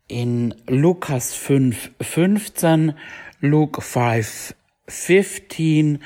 in 0.08 0.56
Lukas 0.68 1.34
5, 1.34 1.92
15, 2.02 2.94
Luke 3.42 3.82
5, 3.82 4.56
15, 4.90 6.00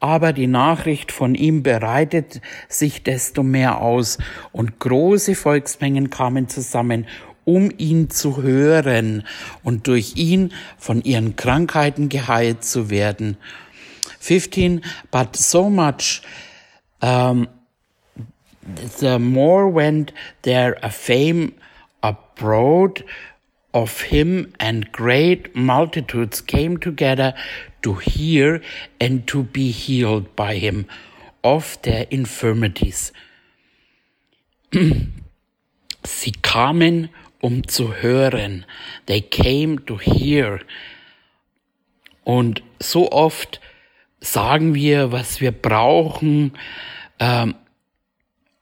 aber 0.00 0.32
die 0.32 0.46
Nachricht 0.46 1.12
von 1.12 1.34
ihm 1.34 1.62
bereitet 1.62 2.40
sich 2.68 3.02
desto 3.02 3.42
mehr 3.42 3.80
aus 3.80 4.18
und 4.52 4.80
große 4.80 5.34
Volksmengen 5.34 6.08
kamen 6.08 6.48
zusammen, 6.48 7.06
um 7.44 7.70
ihn 7.76 8.08
zu 8.10 8.42
hören 8.42 9.24
und 9.62 9.86
durch 9.86 10.16
ihn 10.16 10.52
von 10.78 11.02
ihren 11.02 11.36
Krankheiten 11.36 12.08
geheilt 12.08 12.64
zu 12.64 12.88
werden. 12.90 13.36
15, 14.20 14.82
but 15.10 15.36
so 15.36 15.68
much, 15.68 16.22
um, 17.02 17.48
the 18.98 19.18
more 19.18 19.74
went 19.74 20.12
there 20.42 20.76
a 20.82 20.90
fame 20.90 21.52
abroad 22.02 23.04
of 23.72 24.02
him 24.02 24.52
and 24.58 24.92
great 24.92 25.54
multitudes 25.54 26.40
came 26.40 26.78
together 26.78 27.34
to 27.82 27.94
hear 27.94 28.62
and 29.00 29.26
to 29.26 29.42
be 29.42 29.70
healed 29.70 30.34
by 30.36 30.56
him 30.56 30.86
of 31.42 31.80
their 31.82 32.06
infirmities. 32.10 33.12
Sie 34.72 36.32
kamen 36.42 37.10
um 37.40 37.66
zu 37.66 37.94
hören. 38.02 38.64
They 39.06 39.20
came 39.20 39.84
to 39.86 39.98
hear. 39.98 40.60
Und 42.24 42.62
so 42.78 43.10
oft 43.10 43.60
sagen 44.20 44.74
wir, 44.74 45.10
was 45.10 45.40
wir 45.40 45.52
brauchen 45.52 46.52
ähm, 47.18 47.54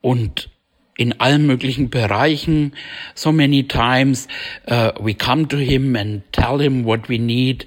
und 0.00 0.48
in 0.96 1.20
allen 1.20 1.46
möglichen 1.46 1.90
Bereichen. 1.90 2.72
So 3.14 3.31
many 3.33 3.66
times 3.66 4.26
uh, 4.68 4.92
we 5.00 5.14
come 5.14 5.46
to 5.48 5.57
him 5.57 5.94
and 5.96 6.22
tell 6.33 6.59
him 6.61 6.85
what 6.85 7.09
we 7.09 7.18
need, 7.18 7.66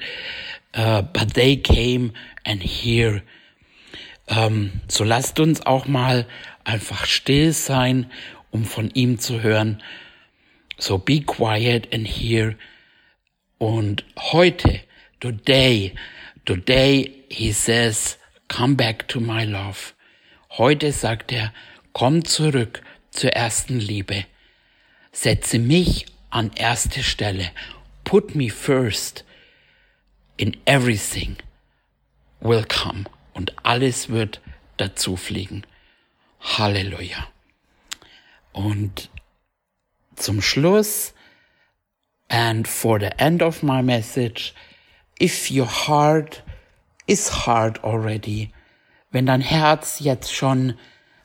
uh, 0.76 1.02
but 1.02 1.34
they 1.34 1.56
came 1.56 2.14
and 2.46 2.62
hear. 2.62 3.24
Ähm, 4.28 4.82
so 4.88 5.04
lasst 5.04 5.40
uns 5.40 5.66
auch 5.66 5.88
mal 5.88 6.26
einfach 6.64 7.06
still 7.06 7.54
sein, 7.54 8.12
um 8.52 8.66
von 8.66 8.90
ihm 8.92 9.20
zu 9.20 9.42
hören 9.42 9.82
So 10.82 10.98
be 10.98 11.22
quiet 11.22 11.94
and 11.94 12.08
hear. 12.08 12.56
Und 13.60 14.04
heute, 14.18 14.82
today, 15.20 15.94
today 16.44 17.24
he 17.30 17.52
says, 17.52 18.18
come 18.48 18.76
back 18.76 19.08
to 19.10 19.20
my 19.20 19.46
love. 19.46 19.94
Heute 20.58 20.92
sagt 20.92 21.32
er, 21.32 21.54
komm 21.94 22.26
zurück 22.26 22.82
zur 23.12 23.30
ersten 23.30 23.80
Liebe. 23.80 24.26
Setze 25.12 25.60
mich 25.60 26.08
an 26.32 26.50
erste 26.56 27.04
Stelle. 27.04 27.52
Put 28.04 28.34
me 28.34 28.50
first 28.50 29.24
in 30.42 30.58
everything 30.66 31.38
will 32.42 32.66
come. 32.68 33.06
Und 33.34 33.54
alles 33.64 34.10
wird 34.10 34.42
dazu 34.78 35.16
fliegen. 35.16 35.64
Halleluja. 36.42 37.28
Und 38.52 39.12
zum 40.16 40.42
Schluss 40.42 41.14
and 42.28 42.68
for 42.68 43.00
the 43.00 43.12
end 43.20 43.44
of 43.44 43.62
my 43.62 43.84
message, 43.84 44.54
if 45.20 45.52
your 45.52 45.68
heart 45.68 46.44
is 47.06 47.46
hard 47.46 47.84
already, 47.84 48.52
wenn 49.12 49.28
dein 49.28 49.42
Herz 49.42 50.00
jetzt 50.00 50.34
schon 50.34 50.78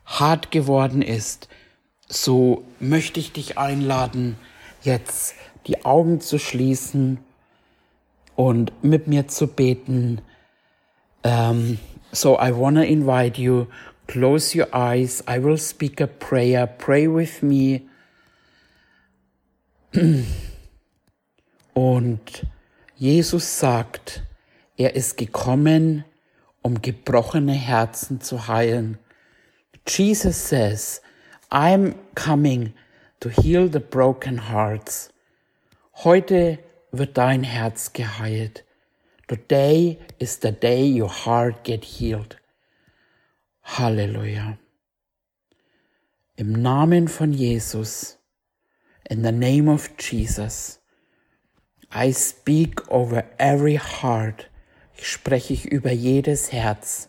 hart 0.04 0.50
geworden 0.50 1.00
ist, 1.00 1.48
so 2.06 2.64
möchte 2.80 3.18
ich 3.18 3.32
dich 3.32 3.56
einladen, 3.56 4.36
jetzt 4.82 5.34
die 5.66 5.86
Augen 5.86 6.20
zu 6.20 6.38
schließen 6.38 7.18
und 8.36 8.72
mit 8.84 9.08
mir 9.08 9.26
zu 9.28 9.48
beten. 9.48 10.20
Um, 11.24 11.78
so 12.12 12.38
I 12.38 12.52
want 12.52 12.76
to 12.76 12.82
invite 12.82 13.40
you, 13.40 13.66
close 14.06 14.54
your 14.56 14.68
eyes. 14.72 15.24
I 15.26 15.38
will 15.42 15.58
speak 15.58 16.00
a 16.00 16.06
prayer. 16.06 16.66
Pray 16.66 17.08
with 17.08 17.42
me. 17.42 17.82
Und 21.74 22.46
Jesus 22.96 23.58
sagt, 23.58 24.22
er 24.76 24.94
ist 24.94 25.16
gekommen, 25.16 26.04
um 26.62 26.80
gebrochene 26.80 27.52
Herzen 27.52 28.20
zu 28.20 28.48
heilen. 28.48 28.98
Jesus 29.86 30.48
says, 30.48 31.00
I'm 31.50 31.94
coming 32.14 32.72
to 33.20 33.28
heal 33.28 33.68
the 33.70 33.80
broken 33.80 34.50
hearts. 34.50 35.10
Heute 36.04 36.58
wird 36.98 37.16
dein 37.16 37.42
Herz 37.42 37.92
geheilt. 37.92 38.64
Today 39.28 39.98
is 40.18 40.38
the 40.40 40.52
day 40.52 40.84
your 40.86 41.10
heart 41.10 41.64
get 41.64 41.84
healed. 41.84 42.36
Halleluja. 43.64 44.58
Im 46.36 46.52
Namen 46.52 47.08
von 47.08 47.32
Jesus 47.32 48.16
in 49.08 49.22
the 49.22 49.32
name 49.32 49.68
of 49.68 49.96
Jesus, 49.96 50.78
I 51.92 52.10
speak 52.10 52.80
over 52.90 53.24
every 53.38 53.76
heart. 53.76 54.48
Ich 54.96 55.06
spreche 55.06 55.68
über 55.68 55.92
jedes 55.92 56.52
Herz. 56.52 57.08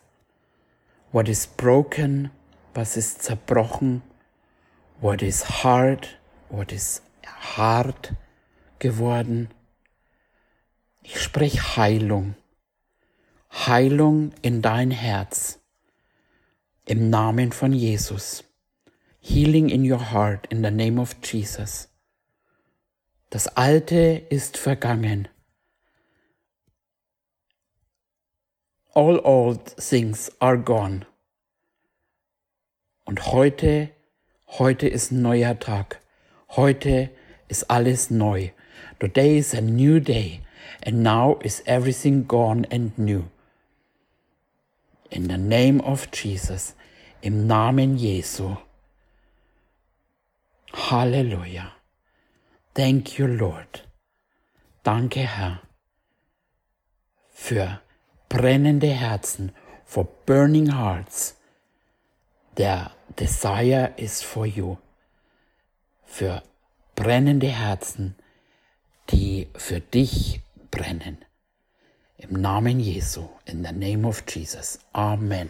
What 1.12 1.28
is 1.28 1.47
broken, 1.47 2.30
was 2.76 2.97
ist 2.97 3.23
zerbrochen, 3.23 4.04
what 5.02 5.23
is 5.23 5.63
hard, 5.63 6.19
what 6.50 6.71
is 6.71 7.02
hart 7.26 8.13
geworden. 8.80 9.50
Ich 11.10 11.22
spreche 11.22 11.78
Heilung. 11.78 12.36
Heilung 13.50 14.34
in 14.41 14.62
dein 14.62 14.91
Herz. 14.91 15.58
Im 16.84 17.10
Namen 17.10 17.54
von 17.54 17.72
Jesus. 17.72 18.43
Healing 19.22 19.70
in 19.70 19.89
your 19.89 20.12
heart 20.12 20.48
in 20.48 20.62
the 20.62 20.70
name 20.70 21.00
of 21.00 21.15
Jesus. 21.24 21.88
Das 23.30 23.48
Alte 23.56 24.22
ist 24.30 24.58
vergangen. 24.58 25.30
All 28.93 29.20
old 29.24 29.78
things 29.78 30.30
are 30.39 30.60
gone. 30.60 31.06
Und 33.06 33.28
heute, 33.28 33.91
heute 34.48 34.89
ist 34.89 35.12
ein 35.12 35.22
neuer 35.22 35.58
Tag. 35.58 36.02
Heute 36.50 37.10
ist 37.48 37.72
alles 37.72 38.10
neu. 38.10 38.50
Today 39.00 39.38
is 39.38 39.56
a 39.56 39.62
new 39.62 40.02
day. 40.02 40.41
And 40.88 41.04
now 41.04 41.38
is 41.43 41.62
everything 41.65 42.23
gone 42.23 42.65
and 42.71 42.97
new. 42.97 43.30
In 45.12 45.28
the 45.28 45.38
name 45.38 45.82
of 45.82 46.10
Jesus. 46.12 46.76
Im 47.21 47.45
Namen 47.45 47.97
Jesu. 47.97 48.56
Halleluja. 50.71 51.71
Thank 52.73 53.19
you, 53.19 53.28
Lord. 53.28 53.82
Danke, 54.86 55.28
Herr, 55.28 55.60
für 57.34 57.82
brennende 58.30 58.88
Herzen, 58.88 59.52
for 59.84 60.08
burning 60.26 60.67
hearts. 60.67 61.36
Der 62.56 62.91
desire 63.19 63.93
is 63.97 64.21
for 64.21 64.45
you. 64.45 64.78
Für 66.06 66.43
brennende 66.95 67.47
Herzen, 67.47 68.15
die 69.10 69.50
für 69.54 69.82
dich 69.82 70.39
brennen. 70.77 71.17
Im 72.17 72.41
Namen 72.41 72.79
Jesu, 72.79 73.27
in 73.45 73.63
the 73.63 73.71
name 73.71 74.05
of 74.05 74.23
Jesus. 74.27 74.79
Amen. 74.93 75.49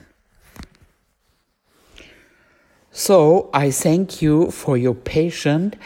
So, 2.91 3.49
I 3.53 3.71
thank 3.71 4.21
you 4.21 4.49
for 4.49 4.75
your 4.75 4.95
patience 4.95 5.77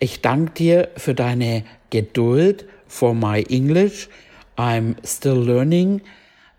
Ich 0.00 0.20
danke 0.20 0.52
dir 0.52 0.88
für 0.96 1.14
deine 1.14 1.64
Geduld 1.90 2.66
for 2.86 3.14
my 3.14 3.42
English. 3.48 4.08
I'm 4.56 4.96
still 5.04 5.40
learning 5.40 6.02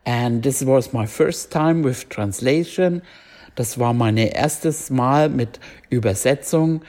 and 0.05 0.43
this 0.43 0.65
was 0.65 0.93
my 0.93 1.05
first 1.05 1.51
time 1.51 1.83
with 1.83 2.09
translation. 2.09 3.01
Das 3.55 3.77
war 3.77 3.93
mein 3.93 4.17
erstes 4.17 4.89
Mal 4.89 5.29
mit 5.29 5.59
Übersetzung 5.89 6.81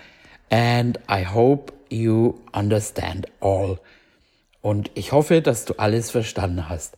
and 0.50 0.98
I 1.10 1.24
hope 1.24 1.72
you 1.90 2.40
understand 2.54 3.26
all. 3.40 3.78
Und 4.66 4.90
ich 4.94 5.12
hoffe, 5.12 5.42
dass 5.42 5.64
du 5.64 5.74
alles 5.74 6.10
verstanden 6.10 6.68
hast. 6.68 6.96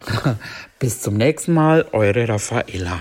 Bis 0.80 1.02
zum 1.02 1.14
nächsten 1.14 1.52
Mal, 1.52 1.86
eure 1.92 2.28
Raffaella. 2.28 2.98